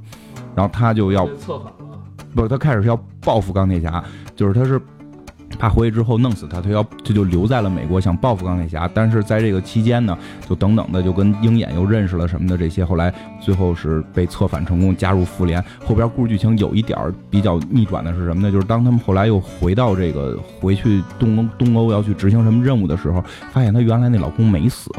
[0.55, 1.99] 然后他就要策反了，
[2.35, 4.05] 不是他开始是要报复钢铁侠，
[4.35, 4.79] 就是他是
[5.59, 10.17] 怕回去之后弄死他，他要他就留在了美国想报复钢铁侠，但是在这个期间呢，
[10.49, 15.65] 就等等的就跟鹰眼又认识了什么的这些，后来最后是被策反成功，加入复联。
[15.85, 16.99] 后边故事剧情有一点
[17.31, 18.51] 比较逆转的是什么呢？
[18.51, 24.91] 就是当他们后来又回到这个回去东东欧要去执行什么任务的时候，发现他原来那老公没死。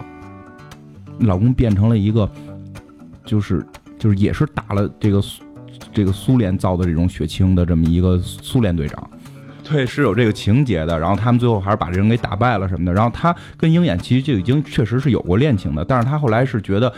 [1.20, 2.30] 老公变成了一个，
[3.26, 3.66] 就是
[3.98, 5.22] 就是也是打了这个
[5.92, 9.10] 这个苏联造的这种血清的这么一个苏联队长，
[9.70, 10.98] 对，是有这个情节的。
[11.00, 12.94] 然后他们最后还是把这人给打败了什么的。
[12.94, 16.92] 然后他跟鹰眼其实就已经确实是有过恋情的，但是他后来是觉得，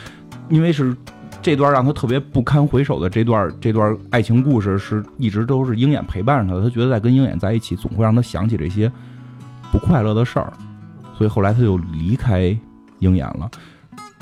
[0.49, 0.95] 因为是
[1.41, 6.63] 这段让他特别不堪回首的这段这段爱情故事，是一直都是鹰眼陪伴着他的。
[6.63, 8.91] 他觉得在跟鹰眼在一起，总会让他想起这些
[9.71, 10.53] 不快乐的事儿，
[11.17, 12.55] 所以后来他就离开
[12.99, 13.49] 鹰眼了。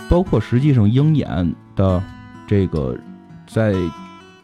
[0.09, 2.01] 包括实际上鹰眼的
[2.47, 2.97] 这个
[3.45, 3.73] 在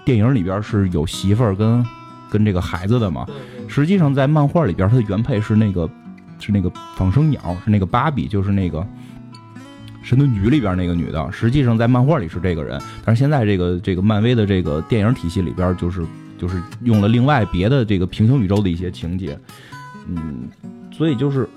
[0.04, 1.86] 电影里边是有媳妇儿跟
[2.34, 3.26] 跟这个孩子的嘛？
[3.67, 5.88] 实际上在漫画里边，他的原配是那个
[6.39, 8.86] 是那个仿生鸟，是那个芭比，就是那个
[10.02, 11.32] 神盾局里边那个女的。
[11.32, 16.04] 实际上在漫画里是这个人，但是现在这个这个漫威的这个电影体系里边，就是
[16.38, 19.39] 就是用了另外别的这个平行宇宙的一些情节，
[20.08, 20.50] 嗯，
[20.91, 21.48] 所以就是。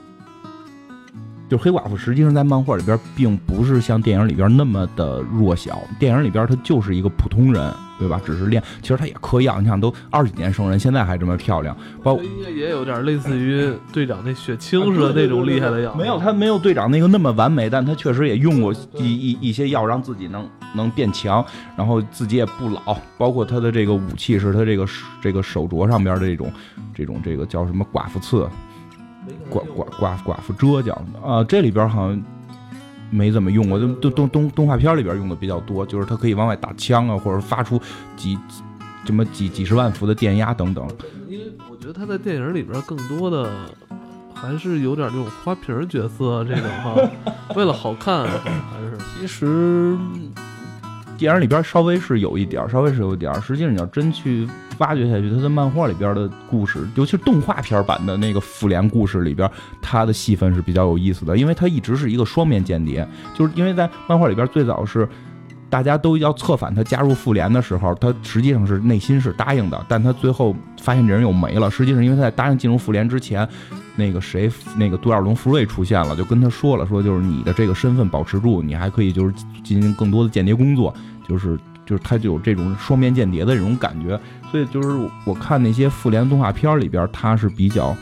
[1.48, 8.20] 就黑寡妇实际上在漫画里边并不是像电影里边那么的弱小，电影里边她就是一个普通人，对吧？
[8.24, 9.58] 只是练，其实她也可以啊。
[9.60, 15.94] 你想都二十几年生人，现在还这么漂亮，包括应该也有点类似于队长那血清似的那种厉害的药。
[15.94, 21.44] 没有，她没有队长那个那么完美，但她确实也用过一一一些药让自己能能变强，
[21.76, 22.98] 然后自己也不老。
[23.16, 24.84] 包括她的这个武器是她这个
[25.20, 26.52] 这个手镯上边的这种
[26.92, 28.48] 这种这个叫什么寡妇刺。
[29.50, 32.22] 寡寡寡寡妇遮讲的啊，这里边好像
[33.10, 37.80] 没怎么用过，就动动动动画片里边用的比较多，就是它可以往外打枪啊，或者发出
[38.16, 38.38] 几
[39.04, 40.86] 什么几几十万伏的电压等等。
[41.28, 43.50] 因为我觉得他在电影里边更多的
[44.34, 46.94] 还是有点这种花瓶角色这种哈，
[47.54, 49.96] 为了好看还是其实。
[51.18, 54.46] 电影里边稍微是有一点稍微是有一点实际上你要真去
[54.78, 59.50] 挖掘下去，他的漫画里边的故事，尤其是动画片版的那个复联故事里边，
[59.80, 65.08] 他的戏份是比较有意思的，因为他一直是一个双面间谍，就是因为在漫画里边最早是
[65.68, 73.48] 大家都要策反他加入复联的时候，他实际上是内心是答应的，但他最后发现这人又没了，实际上因为他在答应进入复联之前，
[73.96, 80.94] 那个谁那个独眼龙福瑞出现了，就跟他说了，说就是你的这个身份保持住，你还可以就是进行更多的间谍工作。
[81.28, 84.16] 就是就是他就有这种双面间谍的这种感觉，
[84.52, 87.96] 所以就是我看那些复联动画片里边，他是比较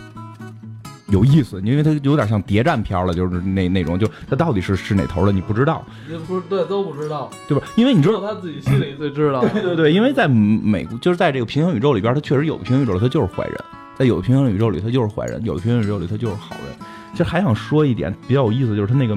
[1.09, 7.67] 有意思，因为他有点像谍战片了，就是那那种，就他到底是是哪头的，你不知道，也不是对都不知道，对吧？
[7.77, 13.57] 因为你知道他自己心里最知道，对对对，因为在美国就是在这个平行宇宙里边，他确实有的平行宇宙他就是坏人，
[13.97, 16.75] 在有的平行宇宙里他就是坏人，有的平行宇宙里他就是好人。
[17.13, 19.17] 其实还想说一点比较有意思，就是他那个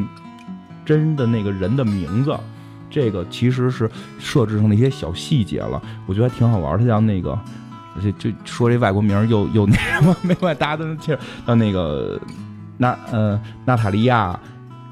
[0.86, 2.38] 真的那个人的名字。
[2.90, 6.80] 这个其实是设置上的一些小细节了，我觉得还挺好玩。
[6.80, 7.38] 他叫那个，
[7.98, 11.18] 而且就说这外国名又又那什么， 没关系，大家都能听。
[11.46, 12.20] 叫那个
[12.78, 14.40] 娜呃娜塔莉亚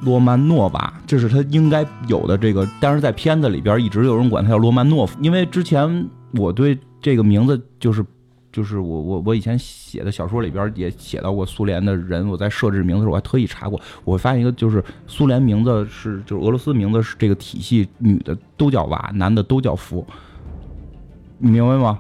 [0.02, 2.68] 罗曼诺娃，这是他应该有的这个。
[2.82, 8.04] 但是在片子里边一直有人管他叫罗曼诺夫，因为之前我对这个名字就是
[8.52, 20.06] 就是我我我以前写的小说里边也写到过苏联的人，我在设置名字的时候我还特意查过，我发现一个就是苏联名字是就是俄罗斯名字是这个体系，女的都叫娃，男的都叫福，
[21.38, 22.00] 你明白吗？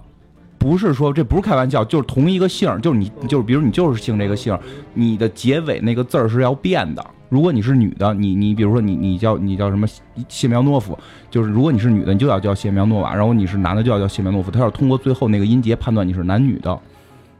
[0.57, 4.57] 不是说这不是开玩笑，就是同一个姓，就是你就是比如你就是姓这个姓，
[4.93, 7.05] 你的结尾那个字儿是要变的。
[7.27, 9.87] 如果你是女的，你你比如说你你叫你叫什么
[10.29, 10.97] 谢苗诺夫，
[11.29, 16.79] 就是如果你是女的，你就要叫谢苗诺娃，然后你是男的就要叫谢苗诺夫，他要通过最后那个音节判断你是男女的，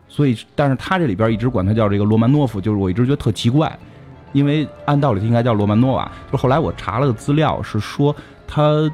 [0.08, 3.78] 所以但是他这里边一直管他叫这个罗曼诺夫，就是我一直觉得特奇怪，
[4.34, 8.13] 因为按道理他应该叫罗曼诺娃，就后来我查了个资料是说
[8.47, 8.91] 他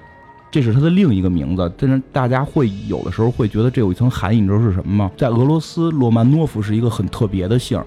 [0.51, 5.11] 这是他的另一个名字，但是大家会有的时候会觉得这有一层含义，你知道是什么吗？
[5.17, 7.83] 在俄罗斯，罗曼诺夫是一个很特别的姓，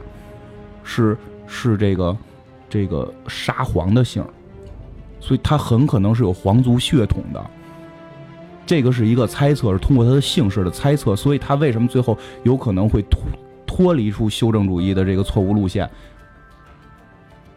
[0.82, 2.16] 是是这个。
[2.66, 4.24] 这个沙皇的姓，
[5.20, 7.40] 所以他很可能是有皇族血统的。
[8.66, 11.14] 这个是一个猜测，是通过他的姓氏的猜测。
[11.14, 13.22] 所以他为什么最后有可能会脱
[13.64, 15.88] 脱离出修正主义的这个错误路线？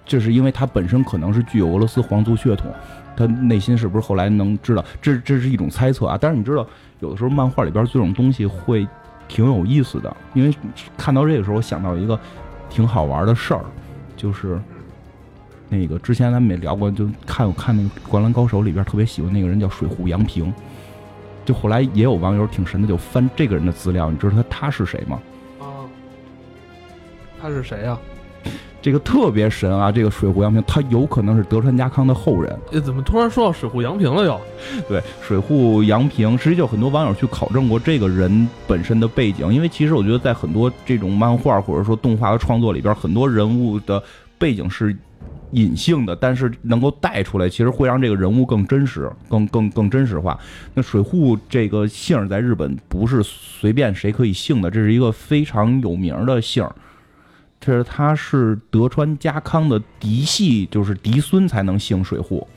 [0.05, 2.71] 这是因为他本身可能是具有俄罗斯皇族血统。
[3.17, 4.85] 他内心是不是后来能知道？
[5.01, 6.17] 这这是一种猜测啊。
[6.21, 6.65] 但是你知道，
[7.01, 8.87] 有的时候漫画里边这种东西会
[9.27, 10.15] 挺有意思的。
[10.33, 10.55] 因为
[10.95, 12.17] 看到这个时候，我想到一个
[12.69, 13.65] 挺好玩的事儿，
[14.15, 14.57] 就是。
[15.69, 20.53] 那个之前咱们也聊过，就看我看那个《灌篮高手》里边特别喜欢那个人叫水户洋平，
[21.43, 25.19] 就后来也有网友挺神的，就翻这个人的资料，你知道他他是谁吗？
[27.41, 27.99] 他是谁呀？
[28.81, 29.91] 这个特别神啊！
[29.91, 32.57] 这个水户洋平，他有可能是德川家康的后人。
[32.71, 34.39] 哎，怎么突然说到水户洋平了又？
[34.87, 44.01] 对，水户洋平，实际就很多网友去考证过这个人本身的背景，因为其实我觉得在很多这种漫画或者说动画的创作里边，很多人物的
[44.37, 44.95] 背景是。
[45.51, 50.37] 隐性的，但是能够带出来，其实会让这个人物更真实、更更更真实化。
[50.73, 56.67] 那水户这个姓在日本不是随便谁可以姓的，这是一个非常有名的姓。
[57.59, 62.47] 这是他是德川家康的嫡系，就是嫡孙才能姓水户。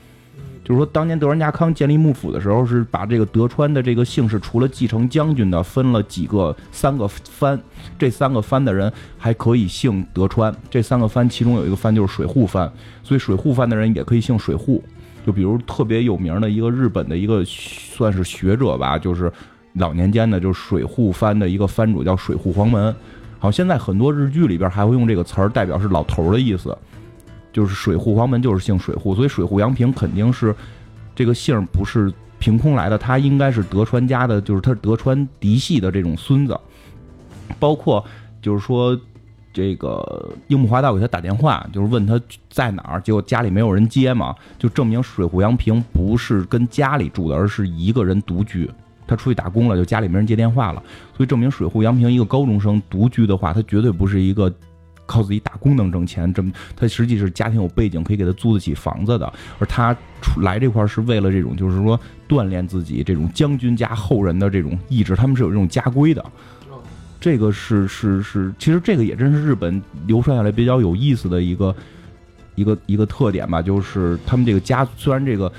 [0.63, 7.59] 就是说，当年德川家康建立幕府的时候，是把这个德川的这个姓氏，除了继承将军的，分了几个三个藩，
[7.97, 10.55] 这三个藩的人还可以姓德川。
[10.69, 12.71] 这三个藩其中有一个藩就是水户藩，
[13.03, 14.81] 所以水户藩的人也可以姓水户。
[15.25, 19.33] 就比如特别有名的一个日本的一个算是学者吧，就是
[19.73, 22.95] 老年间的，就是水户藩的一个藩主叫水户黄门。
[23.41, 26.77] 好，现在很多日剧里边还会用这个词儿，代表是老头儿的意思。
[27.51, 30.55] 就是水户黄门就是姓水户，所以水户洋平肯定是
[31.15, 36.55] 这个姓不是凭空来的，他应该是德川家的，就是他是德川嫡系的这种孙子。
[37.59, 38.05] 包括
[38.43, 38.95] 就是说，
[39.51, 48.69] 这个樱木花道给他打电话，就是问他在哪儿，结果家里没有人接嘛，就证明水户洋平不是跟家里住的，而是一个人独居。
[49.11, 50.81] 他出去打工了，就家里没人接电话了，
[51.15, 54.51] 所以证明水户洋平一个高中生独居的话，他绝对不是一个。
[55.07, 59.33] 靠自己打工能挣钱，这么他实际是家庭有背景，可以给他租得起房子的。
[59.59, 66.23] 而他出来这块是为了这种，就是说锻炼自己这种将军家后人的这种意志，他们是有这种家规的。
[67.19, 71.75] 这个是是是，其实这个也真是日本流传下来比较有意思的一个
[72.55, 75.51] 一个一个特点吧，就是他们这个家虽然这个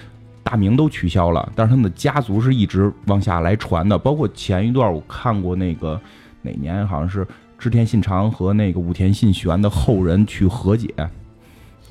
[0.42, 3.98] 大名都取消了，但是他们的家族是一直往下来传的。
[3.98, 6.00] 包括前一段我看过那个
[6.42, 7.26] 哪年，好像是。
[7.58, 10.92] 织田信长和那个武田信玄的后人去和解。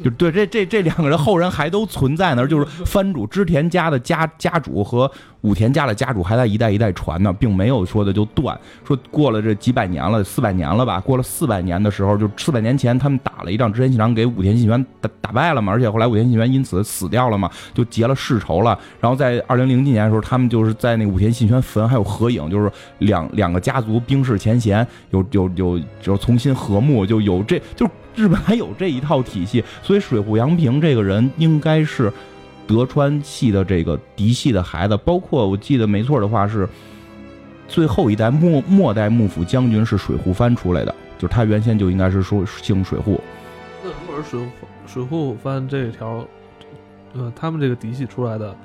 [0.03, 5.09] 就对，这这这两个人后人还都存在那儿，就是 藩主织田家的家家主和
[5.41, 8.57] 武田家的家主还在一代一代传呢，并没有说的就断。
[8.85, 10.99] 说过了这几百年了，四百年了吧？
[10.99, 18.77] 过了四百年的时候，就四百年前他们打了一仗，织田信长给武田信玄打打败了嘛，而且后来武田信玄因此死掉了嘛，就结了世仇了。
[18.99, 27.87] 然后在二零零几年的时候，他们就是在那个武田信玄坟还有合影，就是两两个家族冰释前嫌，有有有就重新和睦，就有这就。
[28.15, 32.11] 日本还有这一套体系，所以水户洋平这个人应该是
[32.67, 34.97] 德川系的这个嫡系的孩子。
[34.97, 36.67] 包括我记得没错的话，是
[37.67, 43.19] 最后一代末末代幕府将军是水户藩出来的，就是他原先就应该是说姓水户。
[43.83, 44.47] 那如果是水户
[44.85, 46.25] 水户藩这条，
[47.13, 48.55] 呃，他们这个嫡系出来的，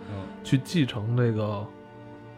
[0.43, 1.67] 去继承这个。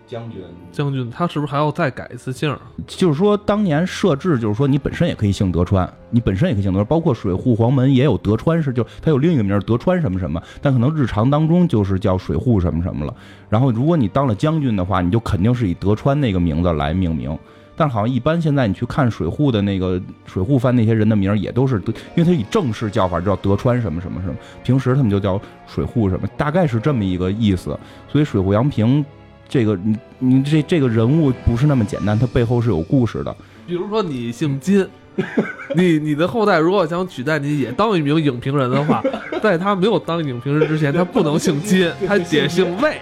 [0.08, 0.40] 将军，
[0.72, 2.56] 将军，他是不是还要再改一次姓？
[2.86, 13.14] 就是说，当年设置，就是说，你本身也可以姓德川，你本身也可以姓德川，包括水户黄门也有德川，是就他有另一个名德川什么什么，但可能日常当中就是叫水户什么什么了。
[13.50, 17.38] 然后，如果你当了将军的话，你就肯定是以德川那个名字来命名。
[17.76, 24.34] 但好像一般现在你去看水户的那个水户藩那些人的名也都是德，因为他以正式叫法叫德川什么什么什么，
[24.64, 27.78] 平时他们就叫水户什么，大概是这么一个意思。
[28.08, 29.04] 所以水户洋平。
[29.48, 33.34] 这个你你这这个人物不是那么简单，他背后是有故事的。
[33.66, 34.86] 比如说你姓金，
[35.74, 39.02] 你你的后代如果想取代你也当一名影评人的话，
[39.42, 42.98] 在他没有当影评人之前，他不能姓金， 他得姓魏，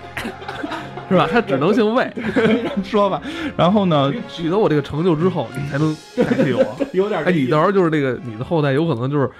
[1.08, 1.28] 是吧？
[1.30, 2.12] 他只能姓魏。
[2.82, 3.20] 说吧，
[3.56, 6.76] 然后呢，取得我这个成就之后，你才能代替我。
[6.92, 9.30] 有点哎，你到时候就是这个，你的后代有可能就是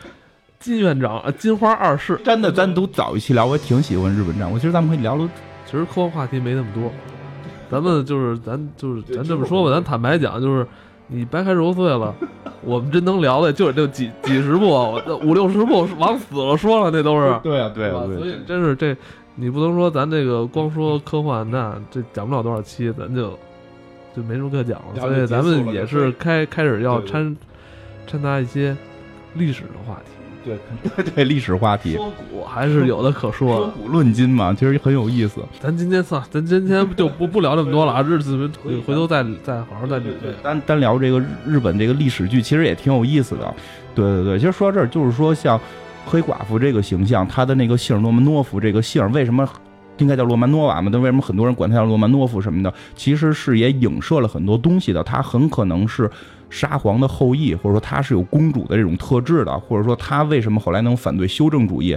[0.61, 2.19] 金院长、呃金花二世。
[2.25, 4.59] 真的，咱都早一期聊，我也挺喜欢日本战我。
[4.59, 5.29] 其实咱们可以聊聊，
[5.67, 6.91] 其实科幻话题没那么多，
[7.71, 10.67] 咱们就是咱就是咱这么说吧，咱坦白讲，就是
[11.09, 12.15] 你掰开揉碎了，
[12.63, 18.07] 我们真能聊的就是这几几十部， 五六十部往死了说了，那都是对啊？
[18.19, 18.97] 所以真是这，
[19.35, 23.39] 你不能说咱这个光说科幻，那这讲不了多少期，咱就
[24.17, 25.01] 就没什么可讲了。
[25.01, 27.37] 所以咱们也是开开始要掺
[28.07, 28.77] 掺杂一些
[29.35, 30.13] 历史的话题。
[30.47, 30.57] 对
[30.95, 33.67] 对 对，历史话题，说古还是有的可说的。
[33.73, 35.41] 古论今嘛，其实很有意思。
[35.59, 40.33] 咱今天算，咱今天就不不聊这么多了啊，日子回回头再再好好再捋捋。
[40.45, 43.55] 单单聊这个日本这个历史剧，其实也挺有意思的。
[43.93, 45.61] 对对对，其实说到这儿，就是说像
[46.07, 49.49] 黑寡妇这个形象，她的那个姓罗曼诺夫这个姓，为什么
[49.99, 50.91] 应该叫罗曼诺瓦嘛？
[50.93, 52.73] 但为什么很多人管她叫罗曼诺夫什么的？
[52.95, 55.03] 其实是也影射了很多东西的。
[55.03, 56.09] 她很可能是。
[56.49, 61.97] 沙皇的后裔，或者说他是有公主的这种特质的，或者说他为什么后来能反对修正主义？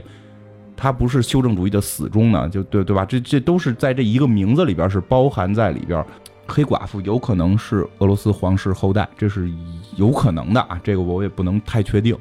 [0.75, 2.47] 他不是修正主义的死忠呢？
[2.49, 3.03] 就对对吧？
[3.05, 6.03] 这这都是在这一个名字里边是包含在里边。
[6.51, 9.51] 黑寡妇有可能是俄罗斯皇室后代，这是
[9.97, 10.81] 有可能的啊。
[10.83, 12.17] 这个我也不能太确定。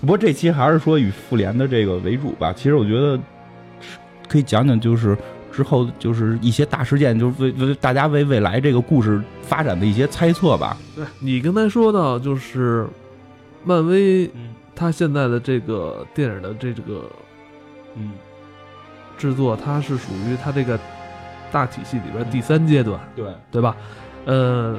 [0.00, 2.52] 不过这期还是说以复联的这个为主吧。
[2.52, 3.16] 其实我觉得
[4.26, 5.16] 可以讲讲，就是
[5.58, 10.76] 之后就是一些大事件，就是为为大家为未来这个故事发展的一些猜测吧。
[10.94, 12.86] 对你刚才说到，就是
[13.64, 14.30] 漫威，
[14.76, 17.10] 它现在的这个电影的这这个
[17.96, 18.12] 嗯
[19.16, 20.78] 制作，它是属于它这个
[21.50, 23.76] 大体系里边第三阶段，对对吧？
[24.26, 24.78] 呃，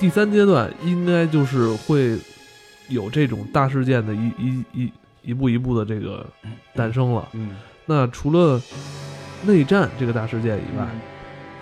[0.00, 2.18] 第三阶段应该就是会
[2.88, 4.92] 有这种大事件的一一一
[5.22, 6.26] 一步一步的这个
[6.74, 7.28] 诞生了。
[7.34, 7.50] 嗯，
[7.86, 8.60] 那除了
[9.44, 10.86] 内战这个大事件以外，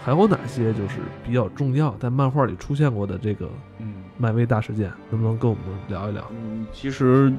[0.03, 6.25] 还有哪些就是比较重要，在漫画里出现过的这个嗯漫威大事件，能不能跟我们聊一聊？
[6.31, 7.33] 嗯，其实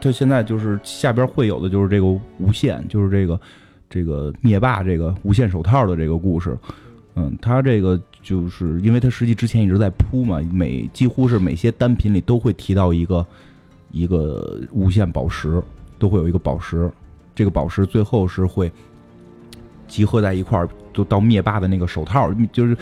[0.00, 3.40] 它现在就是下边会有的就是这个无限，就是这个
[3.88, 6.56] 这个灭霸这个无限手套的这个故事。
[7.14, 13.26] 嗯，它这个就是因为它实际之前一直在铺嘛，每几乎是每些单品里都会提到一个
[13.90, 15.62] 一个无限宝石，
[15.98, 16.90] 都会有一个宝石，
[17.34, 18.70] 这个宝石最后是会
[19.86, 22.76] 集合在一块儿，就到灭霸的那个手套，就是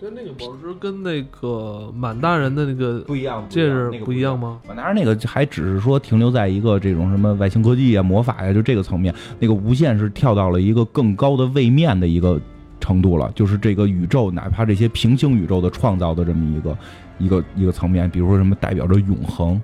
[0.00, 4.60] 跟那个宝石跟那个满大人的那个不一样，戒指不一样吗？
[4.66, 12.40] 满大人那个还只是说停留在一个这种什么外星科技啊、魔法呀、就这个层面，那个无限是跳到了一个更高的位面的一个
[12.78, 16.78] 程度了，就是这个宇宙，哪怕这些平行宇宙的创造的这么一个
[17.18, 19.60] 一个一个层面，比如说什么代表着永恒，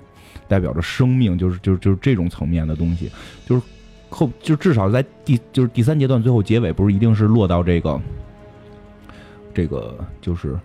[0.49, 3.09] 代表着生命，就是就是就是这种层面的东西，
[3.45, 3.61] 就是
[4.15, 7.99] 后就至少在第就是第三阶段最后结尾，不是一定是落到这个
[9.53, 10.57] 这个就是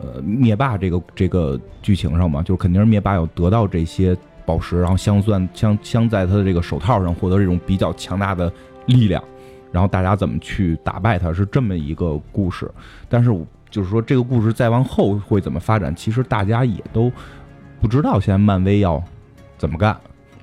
[0.00, 8.52] 呃灭霸这个这个剧情上嘛，就是肯定是灭霸要得到这些宝石，然后镶钻镶镶在他的这个手套上，获得这种比较强大的
[8.86, 9.22] 力量。
[9.70, 12.70] 然后大家怎么去打败他，是这么一个故事。
[13.08, 13.30] 但是
[13.68, 17.10] 就是说，这个故事再往后会怎么发展，其实大家也都
[17.80, 18.20] 不知道。
[18.20, 19.02] 现在漫威要
[19.58, 19.96] 怎么干，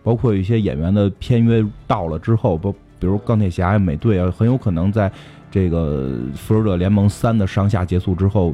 [0.04, 5.12] 包括一些演员的片约到了之后，不，比如钢铁侠、美队啊，很有可能在
[5.50, 8.54] 这个《复仇者联盟三》的上下结束之后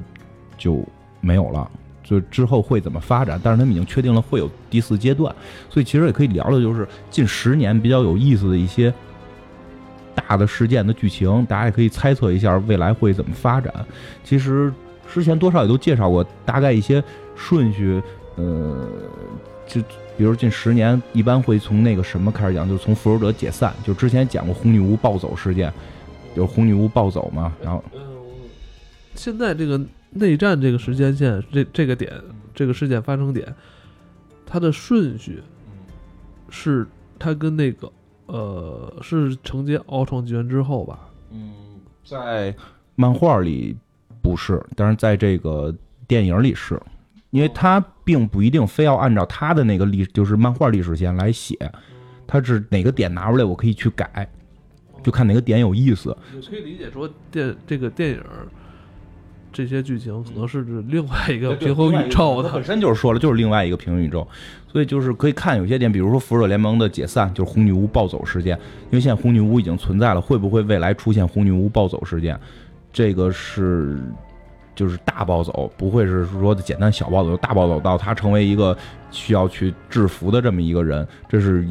[0.57, 0.83] 就
[1.21, 1.69] 没有了。
[2.03, 3.39] 就之后会怎么发展？
[3.43, 5.33] 但是他们已经确定了会有第四阶段，
[5.69, 8.93] 所以其实也可以聊聊，就是近十年比较有意思的一些。
[10.15, 13.71] 大的事件的剧情，大家也可以猜测一下未来会怎么发展。
[14.23, 14.73] 其实
[15.07, 17.03] 之前多少也都介绍过，大概一些
[17.35, 18.01] 顺序。
[18.35, 18.89] 呃，
[19.67, 19.79] 就
[20.17, 23.73] 比如近十年，一般会从那个什么开始讲，就是从复仇者解散。
[23.83, 25.71] 就之前讲过红女巫暴走事件，
[26.35, 27.53] 就是红女巫暴走嘛。
[27.61, 27.83] 然后，
[29.15, 32.11] 现在这个内战这个时间线，这这个点，
[32.55, 33.53] 这个事件发生点，
[34.45, 35.41] 它的顺序
[36.49, 36.87] 是
[37.19, 37.91] 它跟那个。
[38.27, 40.99] 呃，是承接奥创纪元之后吧？
[41.31, 41.53] 嗯，
[42.03, 42.53] 在
[42.95, 43.73] 漫画里
[44.21, 45.73] 不是，但是在这个
[46.09, 46.77] 电影里是，
[47.29, 51.57] 因为他并不一定非要按照他的那个历，就是漫画历史线来写，
[52.25, 54.29] 他是哪个点拿出来我可以去改，
[55.03, 56.15] 就看哪个点有意思。
[56.33, 58.21] 也可以理解说电这个电影。
[59.49, 64.27] 这些剧情可能是指另外一个平行宇宙，的本身就是说了，就是另外一个平行宇宙，
[64.67, 72.39] 所以就是可以看有些点，比如说复仇者联盟的解散，就是红女巫暴走事件，因为现在红女巫已经存在了，会不会未来出现红女巫暴走事件？
[72.93, 73.97] 这个是
[74.77, 78.77] 就是大暴走，不会是说的简单小暴走，大暴走到他成为一个
[79.09, 81.67] 需要去制服的这么一个人，这是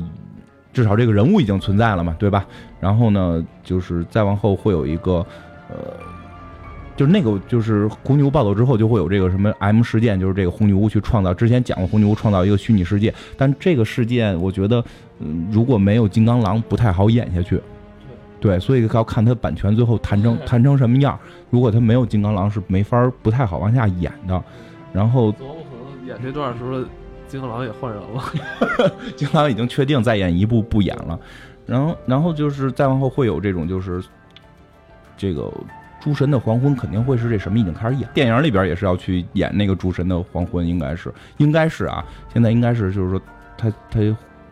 [0.73, 2.45] 至少这个人物已经存在了嘛，对吧？
[2.81, 5.25] 然后呢，就是再往后会有一个，
[5.71, 5.77] 呃，
[6.97, 14.85] 就是那个就是红女巫暴走之后就会有这个什么 M 事件，就是这个红女巫去创造，之前讲过红女巫创造一个虚拟世界，但这个事件我觉得，
[15.21, 17.61] 嗯，如果没有金刚狼不太好演下去。
[18.39, 21.19] 对，所以要看他版权最后谈成谈成什么样。
[21.51, 24.45] 如果他没有金刚狼，是没法不太好往下演的。
[24.93, 26.85] 然后，可能演这段时候，
[27.27, 28.93] 金刚狼也换人了。
[29.17, 31.19] 金刚狼已经确定再演一部不演了。
[31.65, 34.05] 然后，然后就是再往后会有这种，就是
[35.17, 35.51] 这个
[35.99, 38.09] 诸神的黄昏肯定会是这什么已经开始演。
[38.13, 42.05] 电影里边也是要去演那个诸神的黄昏，应该是，应该是啊。
[42.33, 43.21] 现在应该是就是说
[43.57, 44.01] 他他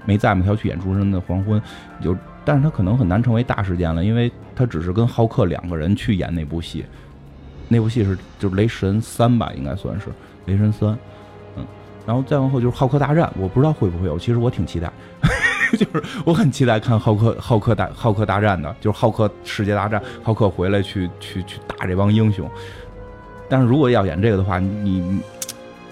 [0.06, 1.60] 没在嘛，他要去演诸神的黄昏，
[2.00, 2.16] 就。
[2.44, 6.84] 但是他可能很难成为大事件了，因为他只是跟浩克两个人去演那部戏，
[7.68, 10.08] 那部戏是就是雷神三吧，应该算是
[10.46, 10.90] 雷神三，
[11.56, 11.64] 嗯，
[12.06, 14.92] 然后再往后就是浩克大战，我不知道会不会有，其实我挺期待，
[15.72, 22.48] 就是我很期待看浩克浩克大浩克大战的，就是浩克世界大战，浩克回来去去去打这帮英雄，
[23.48, 25.22] 但是如果要演这个的话，你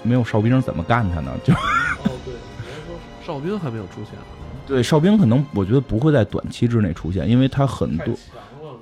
[0.02, 1.32] 没有哨兵怎么干他呢？
[1.42, 2.34] 就哦对，
[2.86, 2.94] 说
[3.24, 4.18] 哨兵还没有出现。
[4.66, 8.14] 对哨兵可能我觉得不会在短期之内出现，因为他很多，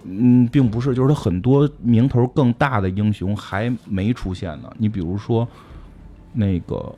[0.05, 4.71] 嗯，并不是，就是他很多名头更大的英雄还没出现呢。
[4.79, 5.47] 你比如说
[6.33, 6.95] 那个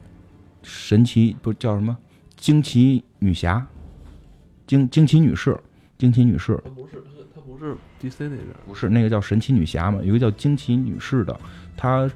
[0.62, 1.96] 神奇不叫什么
[2.36, 3.64] 惊奇女侠，
[4.66, 5.56] 惊惊奇女士，
[5.96, 7.02] 惊奇女士，她不是
[7.34, 10.00] 她不是 DC 那边，不是那个叫神奇女侠嘛？
[10.02, 11.38] 有一个叫惊奇女士的，
[11.76, 12.10] 她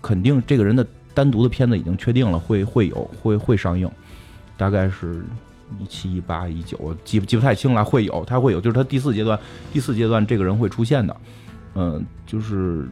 [0.00, 3.90] 肯定这个人的单独的片子已经确定了，会会有会会上映，
[4.56, 5.24] 大概是。
[5.78, 7.84] 一七一八一九，记不记不太清了。
[7.84, 9.38] 会有，他会有，就是他第四阶段，
[9.72, 11.16] 第四阶段这个人会出现的。
[11.74, 12.88] 嗯，就是，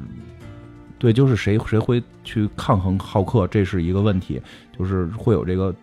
[0.99, 4.41] 对，就是谁谁会去抗衡浩克，这是一个问题。
[4.79, 5.75] 就是会有这个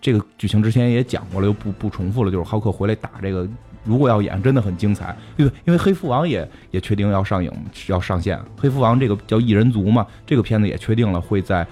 [0.00, 2.30] 这个剧情，之前也讲过了，又不不重复了。
[2.30, 3.48] 就是浩克回来打这个，
[3.84, 5.16] 如果要演，真的很精彩。
[5.36, 7.50] 因为因为黑蝠王也也确定要上映，
[7.88, 8.38] 要上线。
[8.56, 11.66] 黑蝠王这个叫异人族嘛，这个片子也确定了会在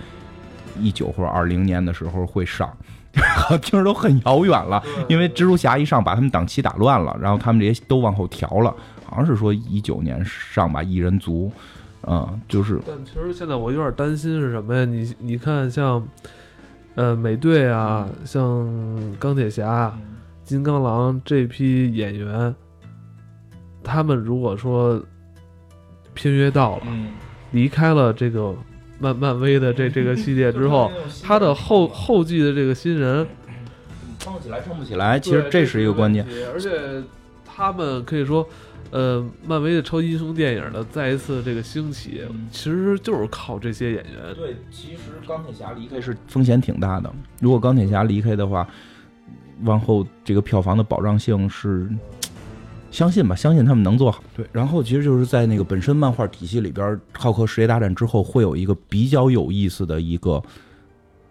[0.81, 2.75] 一九或者二零年的时候会上。
[3.63, 11.51] 听着都很遥远了，因为蜘蛛侠一上把他们档期打乱了，然后他们这些都往后调了，好像是说一九年上吧，异人族，
[12.03, 12.81] 嗯，就是。
[12.87, 14.85] 但其实现在我有点担心是什么呀？
[14.85, 16.07] 你你看像，
[16.95, 18.69] 呃，美队啊，像
[19.19, 19.97] 钢铁侠、
[20.45, 22.55] 金刚狼这批演员，
[23.83, 25.03] 他们如果说
[26.15, 26.87] 片约到了，
[27.53, 28.55] 离开了这个。
[28.99, 30.91] 漫漫威的这这个系列之后，
[31.23, 33.27] 他的后后继的这个新人
[34.19, 36.27] 撑起来撑不起来，其实这是一个关键。
[36.53, 36.71] 而且
[37.45, 38.49] 他们可以说，
[38.91, 44.35] 呃，漫威的超级英雄电影的再一次这个兴起，其实就是靠这些演员。
[44.35, 47.13] 对，其实钢铁侠离开是风险挺大的。
[47.41, 48.67] 如果钢铁侠离开的话，
[49.63, 51.89] 往后这个票房的保障性是。
[52.97, 54.25] 相信吧，相信他们能做好。
[54.35, 60.43] 对，然后其实就是在那个本身漫画体系里边，浩克世界大战之后会有一个比较有意思的一个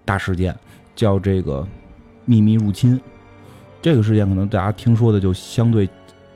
[0.05, 0.55] 大事件，
[0.95, 1.67] 叫这个
[2.23, 3.01] 秘密入侵。
[3.81, 5.89] 这个事件可能大家听说的就相对，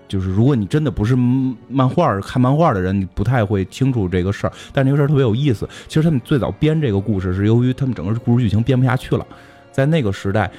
[0.07, 4.53] 就是如果你真的不是漫画看漫画的人，你不太会清楚这个事儿。
[4.73, 5.69] 但这个事儿特别有意思。
[5.87, 9.23] 其实他们最早编这个故事是由于他们整个故事剧情编不下去了，
[9.71, 10.49] 在那个时代，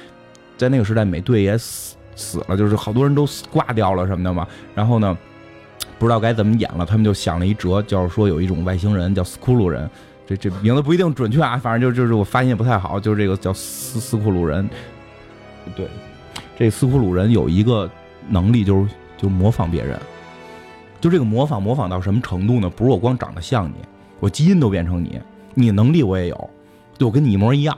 [0.55, 1.97] 在那个时代美队也死。
[2.21, 4.47] 死了，就是好多人都挂掉了什么的嘛。
[4.75, 5.17] 然后呢，
[5.97, 9.89] 不知道该怎么演了，他们就想了一辙，就是说有一种外星人叫斯库鲁人，
[10.27, 14.69] 这这名字不一定准确啊，反正就就是我发音也不太好，就是这个叫斯斯库鲁人。
[15.75, 15.87] 对，
[16.57, 17.89] 这斯库鲁人有一个
[18.29, 19.99] 能力，就是就模仿别人。
[20.99, 22.69] 就这个模仿，模仿到什么程度呢？
[22.69, 23.73] 不是我光长得像你，
[24.19, 25.19] 我基因都变成你，
[25.55, 26.49] 你能力我也有，
[26.97, 27.75] 对我跟你一模一样。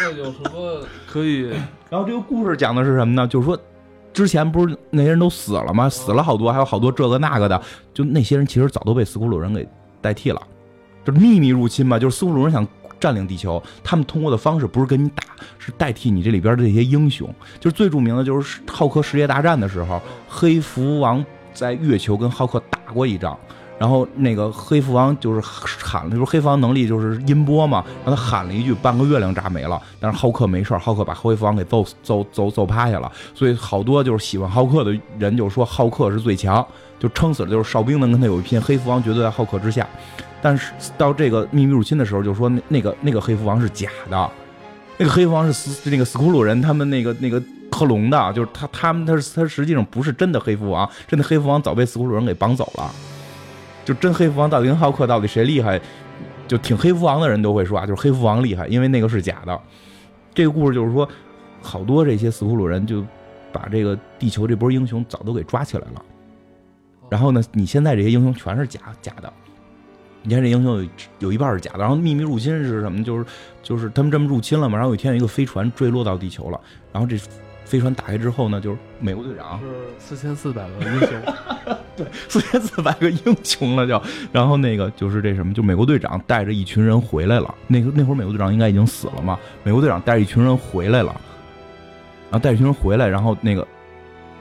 [0.00, 1.48] 那有什么 可以？
[1.90, 3.26] 然后这个故事讲的是什么呢？
[3.26, 3.58] 就是说，
[4.12, 5.88] 之前不是那些人都死了吗？
[5.88, 7.60] 死了好多，还有好多这个那个的。
[7.92, 9.66] 就那些人其实早都被斯库鲁人给
[10.00, 10.40] 代替了，
[11.04, 11.98] 就是秘密入侵嘛。
[11.98, 12.66] 就是斯库鲁人想
[13.00, 15.24] 占领地球，他们通过的方式不是跟你打，
[15.58, 17.32] 是代替你这里边的这些英雄。
[17.58, 23.38] 就是最著名的就是浩克世界大战的时候，黑蝠王在月球跟浩克打过一仗。
[23.78, 29.80] 然后那个黑蝠王就是喊了，就是黑蝠王能力就是音波嘛，然后他喊了一句，半个月亮炸没了。
[30.00, 33.10] 但是浩克没事浩克把黑蝠王给揍揍揍揍趴下了。
[33.34, 36.66] 所以好多就是喜欢浩克的人就说浩克是最强，
[36.98, 39.86] 就撑死了就是哨兵能跟他有一拼，黑蝠王绝对在浩克之下。
[40.42, 44.30] 但是到这个秘密入侵的时候，就说那那个那个黑蝠王是假的，
[44.96, 52.90] 那个黑蝠王是斯那个斯库鲁人他们那个那个克隆的，就是他他们他他实际上不是真的黑蝠王，真的黑蝠王早被斯库鲁人给绑走了。
[53.88, 55.80] 就真黑蝠王到底跟浩克到底谁厉害？
[56.46, 59.58] 就挺黑蝠王的人都会说啊，就是黑蝠王厉害，因为那个是假的。
[60.34, 61.08] 这个故事就是说，
[61.62, 63.02] 好多这些斯库鲁人就
[63.50, 66.02] 把这个地球这波英雄早都给抓起来了。
[67.08, 69.32] 然后呢，你现在这些英雄全是假假的。
[70.22, 70.88] 你看这英雄有
[71.20, 71.78] 有一半是假的。
[71.78, 73.02] 然后秘密入侵是什么？
[73.02, 73.24] 就是
[73.62, 74.76] 就是他们这么入侵了嘛。
[74.76, 76.60] 然后有一天有一个飞船坠落到地球了。
[76.92, 77.16] 然后这
[77.68, 79.66] 飞船打开之后呢，就是美国队长是
[79.98, 81.08] 四千四百个英雄，
[81.96, 84.02] 对，四千四百个英雄了就。
[84.32, 87.54] 然后那个就是这什么，就美国队长带着一群人回来了。
[87.66, 89.38] 那个那会儿美国队长应该已经死了嘛。
[89.62, 91.14] 美国队长带着一群人回来了，
[92.30, 93.66] 然后带一群人回来，然后那个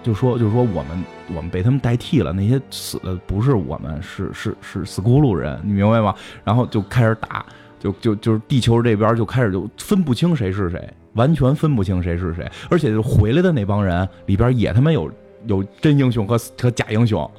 [0.01, 1.03] 就说就是说我们。
[1.35, 6.15] 我们被他们代替了，那些死的不是我们，是是是斯库鲁人，你明白吗？
[6.41, 7.45] 然后就开始打，
[7.77, 15.11] 就就就是地球这边就开始就分不清谁是谁，完全分不清谁是谁，而且就回来的那帮人里边也他妈有
[15.47, 17.29] 有真英雄和和假英雄。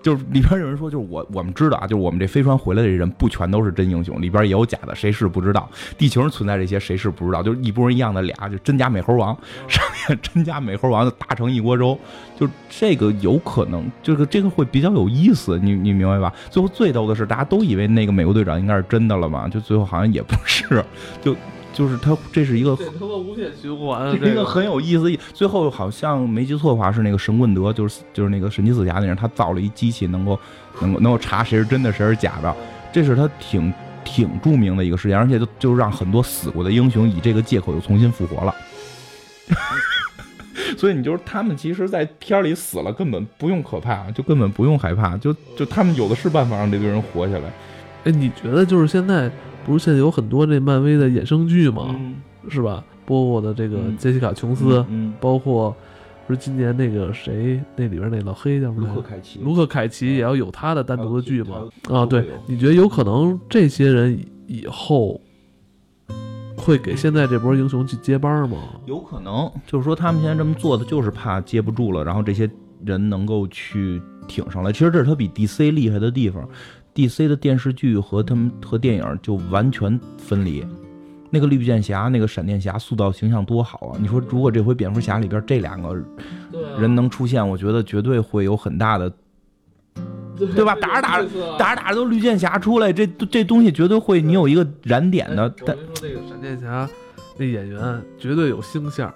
[0.00, 5.68] 就是里边有人说，就是我我们知道啊，就是我们这飞船回来的人不全都是真英雄，里边也有假的，谁是不知道。
[5.98, 7.42] 地球上存在这些，谁是不知道？
[7.42, 11.98] 就是一拨人一样的俩，就真假美猴王， 上面真假美猴王就打成一锅粥，
[12.38, 16.32] 就这个有可能，这个这个会比较有意思，你你明白吧？
[16.48, 20.82] 最后最逗的是，大家都以为那个美国队长应该是真的了嘛，就最后好像也不是，
[21.20, 21.36] 就。
[21.78, 25.16] 就是他，这是一个，这他妈无限循环，这个很有意思。
[25.32, 30.36] 最后好像没记错的话，是那个神棍德，就是就是那个神奇四侠那人，他造了一机器，能够
[30.80, 32.52] 能够能够查谁是真的，谁是假的。
[32.92, 33.72] 这是他挺
[34.02, 38.52] 挺著名的一个事件，而且就就让很多死过的英雄以这个借口又重新复活了。
[40.76, 47.52] 所以你就是他们，其实，在片里死了，根本不用可怕，就根本不用害怕，就就他们有的是办法让这堆人活下来。
[48.02, 49.30] 哎，你觉得就是现在？
[49.68, 51.94] 不是现在有很多这漫威的衍生剧吗？
[52.48, 52.82] 是吧？
[53.04, 54.84] 波波的这个杰西卡·琼斯，
[55.20, 55.74] 包括
[56.26, 58.88] 不是今年那个谁那里边那老黑叫什么？
[58.88, 59.40] 卢克·凯奇。
[59.42, 61.68] 卢克·凯奇也要有他的单独的剧吗？
[61.90, 65.20] 啊，对，你觉得有可能这些人以后
[66.56, 68.58] 会给现在这波英雄去接班吗？
[68.86, 72.48] 有可能，就是说他们现在这么做的，就是怕接不住了，然后这些
[72.84, 74.70] 人能够去挺上来。
[74.70, 76.46] 其实这是他比 DC 厉害的地方。
[76.98, 77.28] D.C.
[77.28, 80.66] 的电视剧和他们和电影就完全分离。
[81.30, 83.98] 那个绿箭侠、那个闪电侠塑造形象多好啊！
[84.00, 85.94] 你说，如果这回蝙蝠侠里边这两个
[86.76, 89.12] 人能出现，我觉得绝对会有很大的，
[90.36, 90.74] 对吧？
[90.80, 95.48] 打着打着，打着打着都绿箭侠出来，这这东西绝对会你有一个燃点的。
[95.64, 96.88] 但说那个闪电侠
[97.36, 99.14] 那演员绝对有星相。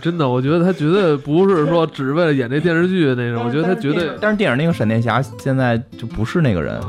[0.00, 4.08] 真的，我觉得他绝对不是说只是为了演这电视剧那种，我觉得他绝对。
[4.20, 6.80] 但是电影那个闪电侠现在就不是那个人，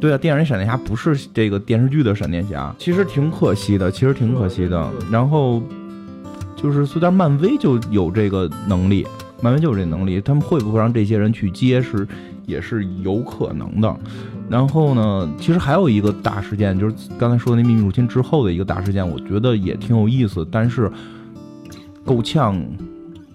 [0.00, 4.90] 对啊，电影那闪电侠不是这个电视剧的闪电侠，其实挺可惜的，其实挺可惜的。
[5.10, 5.62] 然后
[6.56, 9.06] 就是虽然漫威就有这个能力，
[9.42, 12.08] 漫威就有这能力，他们会不会让这些人去接是
[12.46, 13.94] 也是有可能的。
[14.48, 20.90] 然后呢，其实还有一个大事件，就是刚才说的那秘密入侵之后的一个大事件，我觉得也挺有意思，但是。
[22.06, 22.56] 够呛，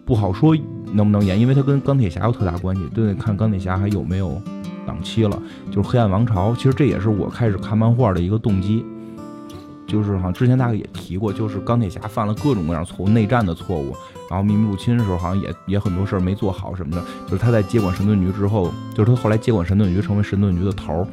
[0.05, 0.55] 不好说
[0.93, 4.41] 能不能演，因为它跟钢铁侠有特大关系，都得看钢铁侠还有没有
[4.87, 5.39] 档期了。
[5.69, 8.85] 就是黑暗王朝，其实这也是我开始看漫画的一个动机，
[9.85, 13.93] 就是好像之前大概也提过，就是钢铁侠犯了各种各样错误，内战的错误，
[14.29, 17.03] 然后秘密入侵的时候好像也也很多事儿没做好什么的。
[17.25, 21.05] 就是他在接管神盾局之后，就是他后来接管神盾局，成为神盾局的头，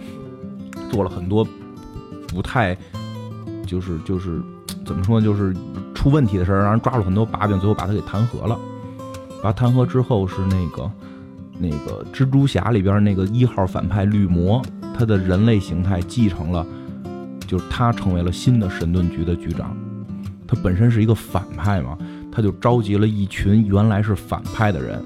[0.91, 1.47] 做了很多
[2.29, 2.77] 不太，
[3.67, 4.41] 就是就是
[4.89, 5.55] 怎么说，就是。
[5.95, 8.57] 出问题的事儿，让人抓住很多把柄，最后把他给弹劾了。
[9.43, 10.89] 把他弹劾之后，是那个
[11.59, 14.63] 那个蜘蛛侠里边那个一号反派绿魔，
[14.97, 16.65] 他的人类形态继承了，
[17.49, 19.77] 就是他成为了新的神盾局的局长。
[20.47, 21.99] 他本身是一个反派嘛，
[22.31, 25.05] 他就召集了一群原来是反派的人，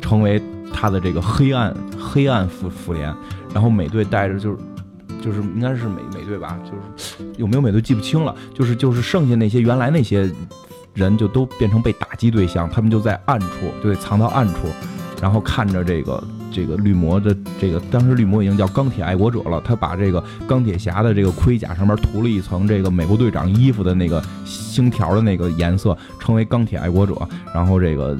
[0.00, 0.40] 成为
[0.72, 3.12] 他的这个黑暗黑暗复复联。
[3.52, 4.58] 然后美队带着就是。
[5.24, 8.36] 就是应该是美美队吧，就是有没有美队记不清了。
[8.52, 10.30] 就是就是剩下那些原来那些
[10.92, 13.48] 人就都变成被打击对象，他们就在暗处，
[13.82, 14.68] 就得藏到暗处，
[15.22, 16.22] 然后看着这个
[16.52, 27.16] 这个绿魔的这个，当时绿魔已经叫钢铁爱国者了，他把这个钢铁侠的这个盔甲上面涂了一层这个美国队长衣服的那个星条的那个颜色，成为钢铁爱国者。
[27.54, 28.14] 然后这个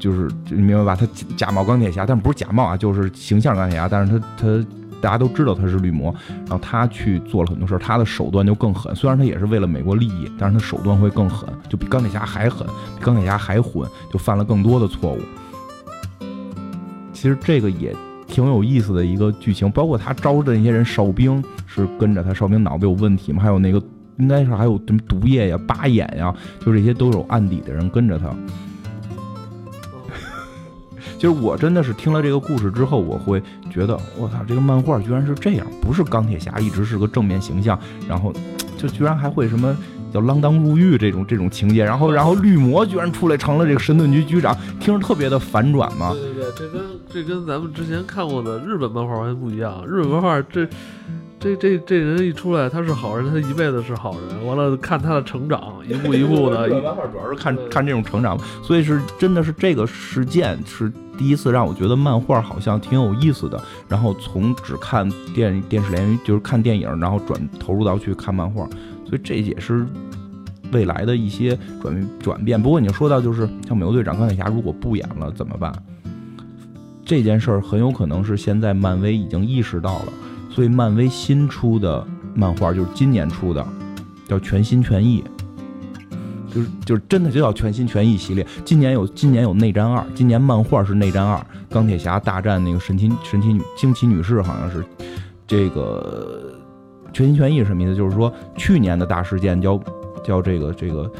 [0.00, 0.96] 就是你明白吧？
[0.96, 4.66] 他假冒钢铁侠，但不是假冒啊，就是形象钢铁侠，但是他他。
[5.00, 6.14] 大家都知道他是绿魔，
[6.46, 8.94] 然后他去做了很多事儿，他的手段就更狠。
[8.94, 12.66] 虽然他也是为了美国利益，但是他手段会更狠，就比钢铁侠还狠，
[12.98, 15.18] 比钢铁侠还混，就犯了更多的错误。
[17.12, 17.94] 其实这个也
[18.26, 23.42] 挺有意思的一个剧情，包括他招的那些人哨兵是跟着他，哨兵脑子有问题吗？
[23.42, 23.82] 还有那个
[24.18, 26.34] 应该是还有什么毒液呀、八眼呀，
[26.64, 28.34] 就这些都有案底的人跟着他。
[31.20, 38.32] 其实我真的是听了这个故事之后，我会觉得，我操，这个漫画居然是这样，不是钢铁侠一直是个正面形象，然后
[38.78, 39.76] 就居然还会什么
[40.10, 46.14] 叫锒铛入狱这种这种情节，然后然后绿魔居然出来成了这个神盾局局长，听着特别的反转嘛。
[46.14, 50.66] 对对对，这跟这跟咱们之前看过的日本漫画完全不一样，日本漫画这。
[51.40, 54.46] 这这这人一出来，他是好人，他一辈子是好人。
[54.46, 56.68] 完了，看他的成长，一步一步的。
[56.82, 63.58] 漫画主要是看看这种成长，所以是真的是这个事件是第一次让我觉得漫画好像挺有意思的。
[63.88, 68.68] 然后从只看电电视连续就是看电影，然后转投入到去看漫画，
[69.08, 69.86] 所以这也是
[70.72, 72.62] 未来的一些转转变。
[72.62, 75.72] 不过你说到就是像美国队长、钢铁侠，如果不演了怎么办？
[77.02, 80.12] 这件事儿很有可能是现在漫威已经意识到了。
[80.50, 83.66] 所以，漫威新出的漫画就是今年出的，
[84.28, 85.24] 叫《全心全意》，
[86.54, 88.46] 就是就是真的就叫《全心全意》系列。
[88.64, 91.40] 今年有今年有内战二，今年漫画是内战二，
[91.70, 94.84] 钢铁侠大战那个神奇神奇女惊奇女士，好像是
[95.46, 96.52] 这个
[97.12, 97.94] 《全心全意》什么意思？
[97.94, 99.80] 就是说去年的大事件叫
[100.24, 101.10] 叫这个这个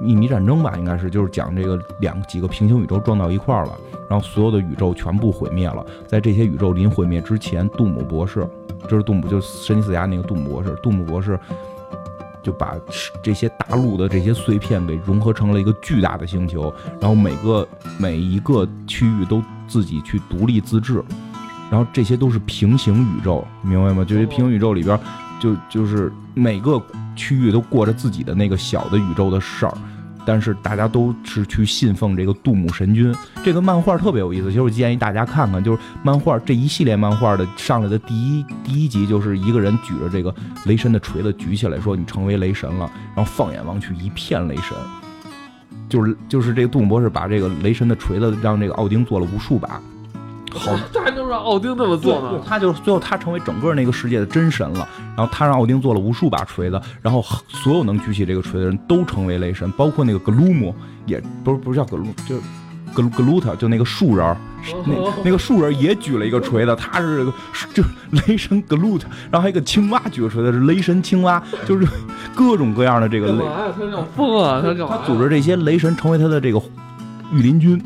[0.00, 3.72] 秘密战争吧，应该是就是讲这个两几个平行宇宙撞到一块儿了，
[4.10, 8.44] 然后所有的宇宙全部毁灭了，在这些宇宙临毁灭之前，杜姆博士。
[8.88, 10.74] 这是杜姆，就神奇四侠那个杜姆博士。
[10.82, 11.38] 杜姆博士
[12.42, 12.74] 就把
[13.22, 21.04] 这些大陆的这些碎片给融合成了一个巨大的星球，然后每个每一个区域都自己去独立自治，
[21.70, 24.04] 然后这些都是平行宇宙，明白吗？
[24.04, 24.98] 就是平行宇宙里边，
[25.38, 26.82] 就就是每个
[27.14, 29.78] 区域都过着自己的那个小的宇宙的事儿。
[30.24, 33.14] 但是大家都是去信奉这个杜姆神君，
[33.44, 34.48] 这个漫画特别有意思。
[34.48, 40.34] 其实我建议大家看看，就是漫画这一系列漫画的上来的第一第一集，就是一个人举着这个
[40.66, 44.76] 雷神的锤子举起来，说你成为雷神了，然后放眼望去一片雷神，
[45.88, 49.80] 就是就是这个杜姆博士把这个雷神的锤子让这个奥丁做了无数把。
[50.52, 52.42] 好， 他还能让奥丁这么做呢？
[52.46, 54.88] 他就最后他成为整个那个世界的真神了。
[55.16, 60.74] 然后他让奥丁做了无数把锤子，然后所有能举起这个锤的人都成为雷神，包括那个格鲁姆，
[61.06, 62.36] 也不是不是叫格鲁，就
[62.94, 64.36] 格格鲁特，就那个树人，
[64.86, 64.94] 那
[65.24, 67.32] 那个树人也举了一个锤子，他是个
[67.72, 69.06] 就雷神格鲁特。
[69.30, 71.86] 然后还有一个青蛙举个锤子，是雷神青蛙，就是
[72.34, 73.44] 各种各样的这个雷。
[73.44, 74.60] 他想疯啊！
[74.60, 74.98] 他干嘛？
[74.98, 76.60] 他组织这些雷神成为他的这个
[77.32, 77.80] 御林军。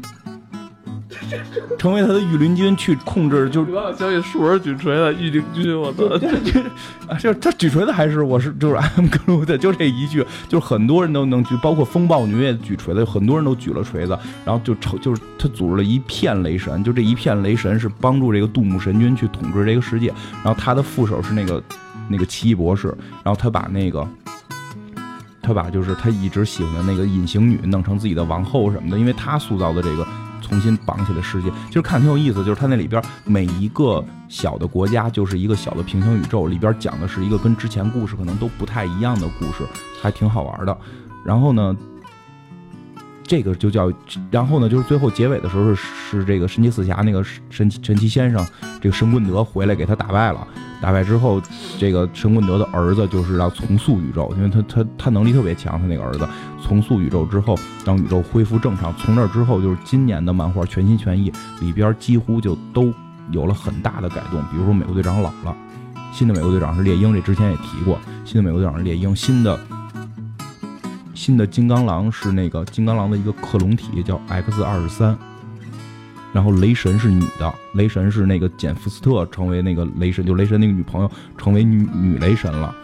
[1.79, 6.19] 成为他的御林军去控制，就是我相信树儿举锤的，御林军，我操！
[7.19, 20.09] 就他举锤子还是我是就是 M 格鲁的，就这一句，就是很多人都能举，包括风暴女也举锤子，很多人都举了锤子，然后就成就是他组织了一片雷神，就这一片雷神是帮助这个杜牧神君去统治这个世界，
[20.43, 21.63] 然后他的副手是那个
[22.09, 22.89] 那个奇异博士，
[23.23, 24.07] 然后他把那个
[25.43, 30.07] 他把就是他一直喜欢的那个隐形女弄成自己的王后什么的，因为他塑造的这个。
[30.55, 32.45] 重新绑起来世界，其实看挺有意思。
[32.45, 39.67] 就是它那里边每一个小的国家就是一个小的平行宇宙，里边讲的是一个跟之前故事可能都不太一样的故事，
[40.01, 40.79] 还挺好玩的。
[41.25, 41.77] 然后呢，
[43.27, 43.91] 这个就叫，
[44.31, 48.47] 然后呢就是最后结尾的时候是是这个神奇四侠那个神奇神奇先生，
[48.81, 50.47] 这个神棍德回来给他打败了。
[50.83, 51.41] 打败之后，
[51.79, 56.29] 这个神棍德的儿子就是要重塑宇宙，因为他他他能力特别强，他那个儿子
[56.63, 58.95] 重塑宇宙之后，让宇宙恢复正常。
[58.99, 62.93] 从那之后，就是今年的漫画全心全意里边几乎就都
[63.31, 64.43] 有了很大的改动。
[64.53, 65.57] 比如说美国队长老了，
[66.13, 69.59] 新的美国队长是猎鹰，这之前也提过，新的美国队长是猎鹰，新的
[71.15, 75.17] 新的金刚狼是那个金刚狼的一个克隆体叫 X 二十三。
[76.33, 81.09] 然后雷神是女的，雷神是那个简福斯特成为那个雷神，就雷神那个女朋友
[81.39, 82.75] 成为女女雷神了。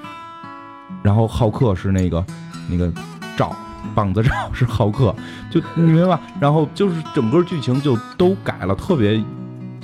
[1.03, 2.25] 然后浩克是那个
[2.69, 2.93] 那个
[3.37, 3.53] 赵
[3.93, 5.13] 棒子赵是浩克，
[5.51, 6.21] 就你明白吧？
[6.39, 9.21] 然后就是整个剧情就都改了，特别，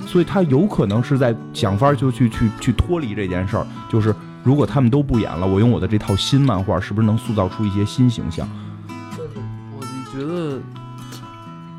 [0.05, 3.67] 所以他有可能是在想法就去去去脱离这件事儿。
[3.89, 8.47] 就是如果他们都不演了，我用我的这套新漫画，是不是能塑造出一些新形象？
[8.87, 10.59] 我你觉得？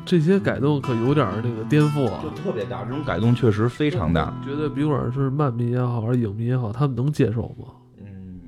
[0.05, 2.83] 这些改动可有点儿那个颠覆啊，就特别大。
[2.83, 4.33] 这种改动确实非常大。
[4.43, 7.67] 觉得，比管是漫迷也好，还是影迷也好，他们能接受吗？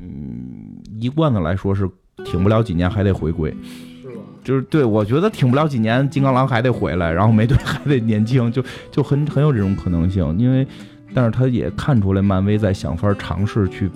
[0.01, 1.87] 嗯，一贯的来说是
[2.25, 3.55] 挺不了几年，还得回归。
[4.01, 4.15] 是吧？
[4.43, 10.35] 就是对，我觉得挺不了几年，金刚狼还得回来，然后美队还得年轻，就就很很有这种可能性。
[10.39, 10.67] 因为，
[11.13, 13.89] 但是他也看出来，漫威在想法尝试去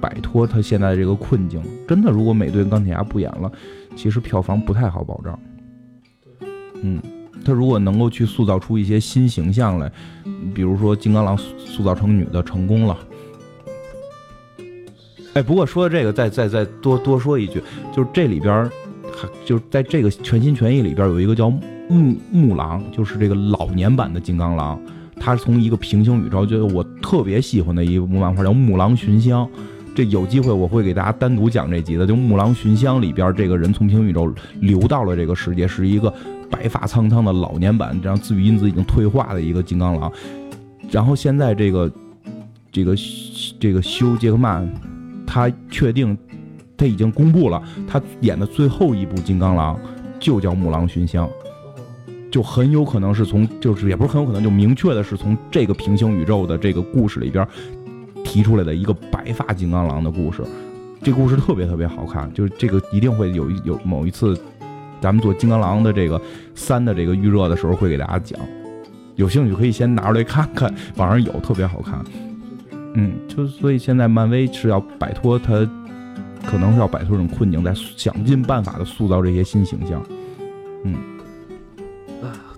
[0.00, 1.62] 摆脱他现在这个困境。
[1.86, 3.50] 真的，如果美队钢铁侠不演了，
[3.96, 5.38] 其实票房不太好保障。
[6.82, 7.00] 嗯，
[7.44, 9.90] 他如果能够去塑造出一些新形象来，
[10.54, 12.98] 比如说金刚狼塑造成女的成功了。
[15.34, 17.62] 哎，不过说这个，再再再多多说一句，
[17.94, 18.64] 就是这里边
[19.14, 21.48] 还就是在这个全心全意里边有一个叫
[21.88, 24.80] 木木狼，就是这个老年版的金刚狼，
[25.20, 29.46] 他是从一个平行宇宙，就是我特别喜欢的一部漫画叫《木狼寻香》。
[29.94, 36.12] 这有机会我会给大家单独讲这集的，就《木狼寻香》里边这个人从平行宇宙流到了这个世界，是一个
[36.48, 40.10] 白发苍苍的老年版，这样自愈因子已经退化的一个金刚狼。
[40.90, 41.92] 然后现在这个
[42.72, 42.94] 这个
[43.58, 44.66] 这个休杰克曼，
[45.26, 46.16] 他确定
[46.76, 49.78] 他已经公布了，他演的最后一部金刚狼
[50.18, 51.26] 就叫《木狼寻香》。
[52.30, 57.46] 就很有可能是从，就是也不是很有可能，就明确的是从这个平行宇宙的这个故事里边
[58.24, 60.42] 提出来的一个白发金刚狼的故事。
[61.02, 64.38] 这故事特别特别好看，就是这个一定会有有某一次，
[65.00, 66.20] 咱们做金刚狼的这个
[66.54, 68.38] 三的这个预热的时候会给大家讲。
[69.16, 72.04] 有兴趣可以先拿出来看看，网上有特别好看。
[72.94, 75.68] 嗯，就所以现在漫威是要摆脱它，
[76.44, 80.00] 可能是要摆脱这种困境，在想尽办法的塑造这些新形象。
[80.84, 80.94] 嗯。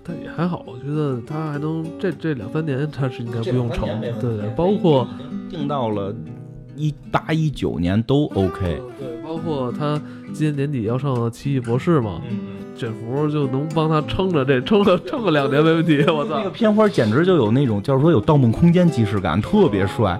[0.05, 3.87] 但也还好，我觉得他还能这这两三年他是应该不用愁，
[4.19, 5.07] 对对，包括
[5.49, 6.13] 定到了
[6.75, 10.01] 一八一九年都 OK，对，包括他
[10.33, 12.21] 今年年底要上奇异博士嘛，
[12.75, 20.19] 卷福就能帮他撑着这撑个撑个两年没问题，我操，那个片花简直就有那种就是说有盗梦空间即视感，特别帅，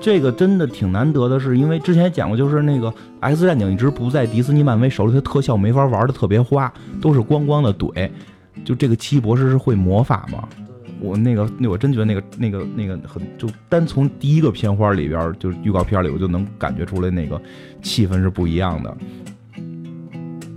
[0.00, 6.70] 这个真的挺难得的，是因为之前也讲过，就是那个 X 战警一直不在迪士尼漫威手里，它特效没法玩的特别花，
[7.00, 8.10] 都是光光的怼。
[8.64, 10.48] 就这个奇异博士是会魔法吗？
[11.00, 17.42] 我那个那我真觉得那个那个那个很就单从第一个片花里边，就是预告片里，我就能感觉出来那个
[17.82, 18.96] 气氛是不一样的。
[19.52, 19.58] 这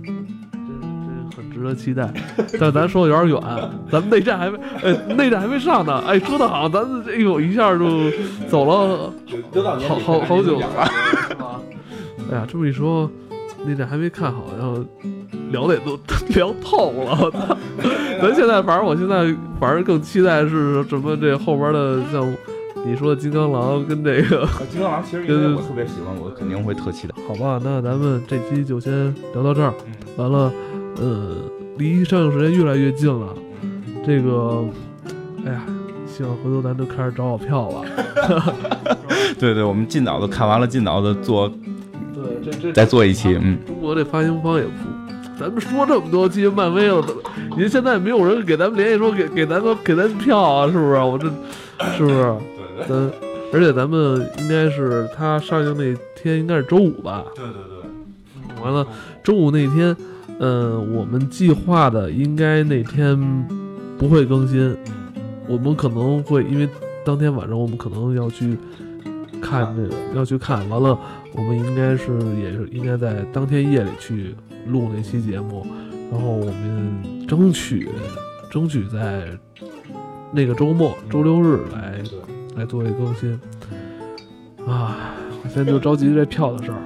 [0.04, 2.08] 这很值得期待。
[2.60, 3.42] 但咱说的有点远，
[3.90, 5.98] 咱们内战还没呃内战还没上呢。
[6.06, 8.08] 哎，说的好，咱哎呦一下就
[8.48, 9.12] 走了
[9.88, 10.66] 好好好久了。
[12.30, 13.10] 哎呀，这么一说，
[13.66, 14.82] 内战还没看好，然后。
[15.52, 15.96] 聊的也都
[16.34, 17.30] 聊透了！
[18.20, 21.16] 咱现在反正我现在反正更期待是什么？
[21.16, 22.34] 这后边的像
[22.84, 27.14] 你说的金刚狼跟这个金刚狼，其实因为我特别喜欢，我肯定会特期待。
[27.28, 29.72] 好吧，那咱们这期就先聊到这儿。
[30.16, 30.52] 完了，
[30.96, 31.36] 呃，
[31.78, 33.32] 离上映时间越来越近了。
[34.04, 34.64] 这个，
[35.46, 35.62] 哎呀，
[36.06, 37.84] 希望回头咱都开始找好票了。
[39.38, 41.50] 对对，我们尽早的看完了，尽早的做。
[42.50, 43.36] 对，这这再做一期。
[43.40, 44.70] 嗯，中国这发行方也不。
[45.38, 47.04] 咱们说这么多期漫威了，
[47.58, 50.66] 您现在没有人给咱们联系说给给咱们给咱票啊？
[50.66, 50.94] 是不是？
[50.94, 51.28] 我这
[51.96, 52.36] 是不是？
[52.88, 53.10] 咱
[53.52, 57.24] 而且咱们应该是它上映那天应该是周五吧？
[57.34, 58.62] 对对对。
[58.64, 58.86] 完了，
[59.22, 59.94] 周五那天，
[60.38, 63.46] 嗯，我们计划的应该那天
[63.98, 64.74] 不会更新，
[65.46, 66.66] 我们可能会因为
[67.04, 68.56] 当天晚上我们可能要去
[69.40, 70.68] 看这个，要去看。
[70.68, 70.98] 完了，
[71.32, 74.34] 我们应该是也是应该在当天夜里去。
[74.66, 75.64] 录那期节目，
[76.10, 77.88] 然后我们争取
[78.50, 79.28] 争取在
[80.32, 82.02] 那个周末周六日来
[82.56, 83.40] 来做一个更新。
[84.66, 85.14] 啊！
[85.44, 86.82] 我现在就着急这票的事儿，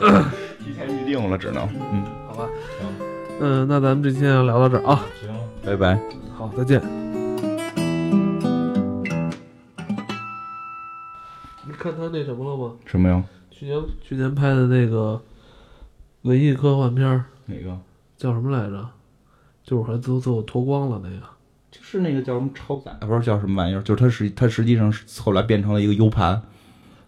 [0.64, 1.68] 提前预定了，只能。
[1.92, 2.48] 嗯，好吧，
[3.38, 5.28] 嗯，那咱们这期就聊到这儿啊，行，
[5.62, 6.00] 拜拜，
[6.34, 6.99] 好，再见。
[11.80, 12.74] 看他那什么了吗？
[12.84, 13.24] 什么呀？
[13.50, 15.20] 去年去年拍的那个。
[16.22, 17.74] 文艺科幻片儿哪个
[18.14, 18.86] 叫什么来着？
[19.64, 21.26] 就是还最后最后脱光了那个，
[21.70, 23.80] 就是那个叫什么超载，不是叫什么玩意儿？
[23.80, 26.42] 就是它实它实际上是后来变成了一个 U 盘。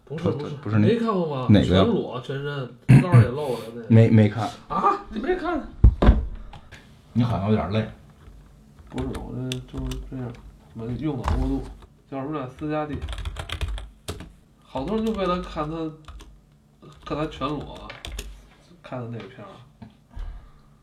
[0.07, 1.47] 不是不是不是那，没看过吗？
[1.51, 3.83] 哪个全裸全身，道也露了那。
[3.95, 5.05] 没没看啊？
[5.11, 5.62] 你没看？
[7.12, 7.87] 你好像有点累。
[8.89, 10.27] 不是，我这就是这样，
[10.75, 11.62] 我用脑过度。
[12.11, 12.49] 叫什么来？
[12.59, 12.97] 斯嘉丽。
[14.73, 15.77] 好多人就为了看他，
[17.05, 17.87] 看他全裸。
[18.83, 19.53] 看的那个片儿，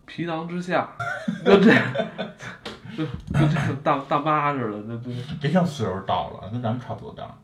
[0.06, 0.88] 皮囊之下，
[1.44, 1.74] 就这，
[2.96, 5.10] 就就这样大大妈似的，那这。
[5.42, 7.36] 别像岁数大了，跟咱们差不多大。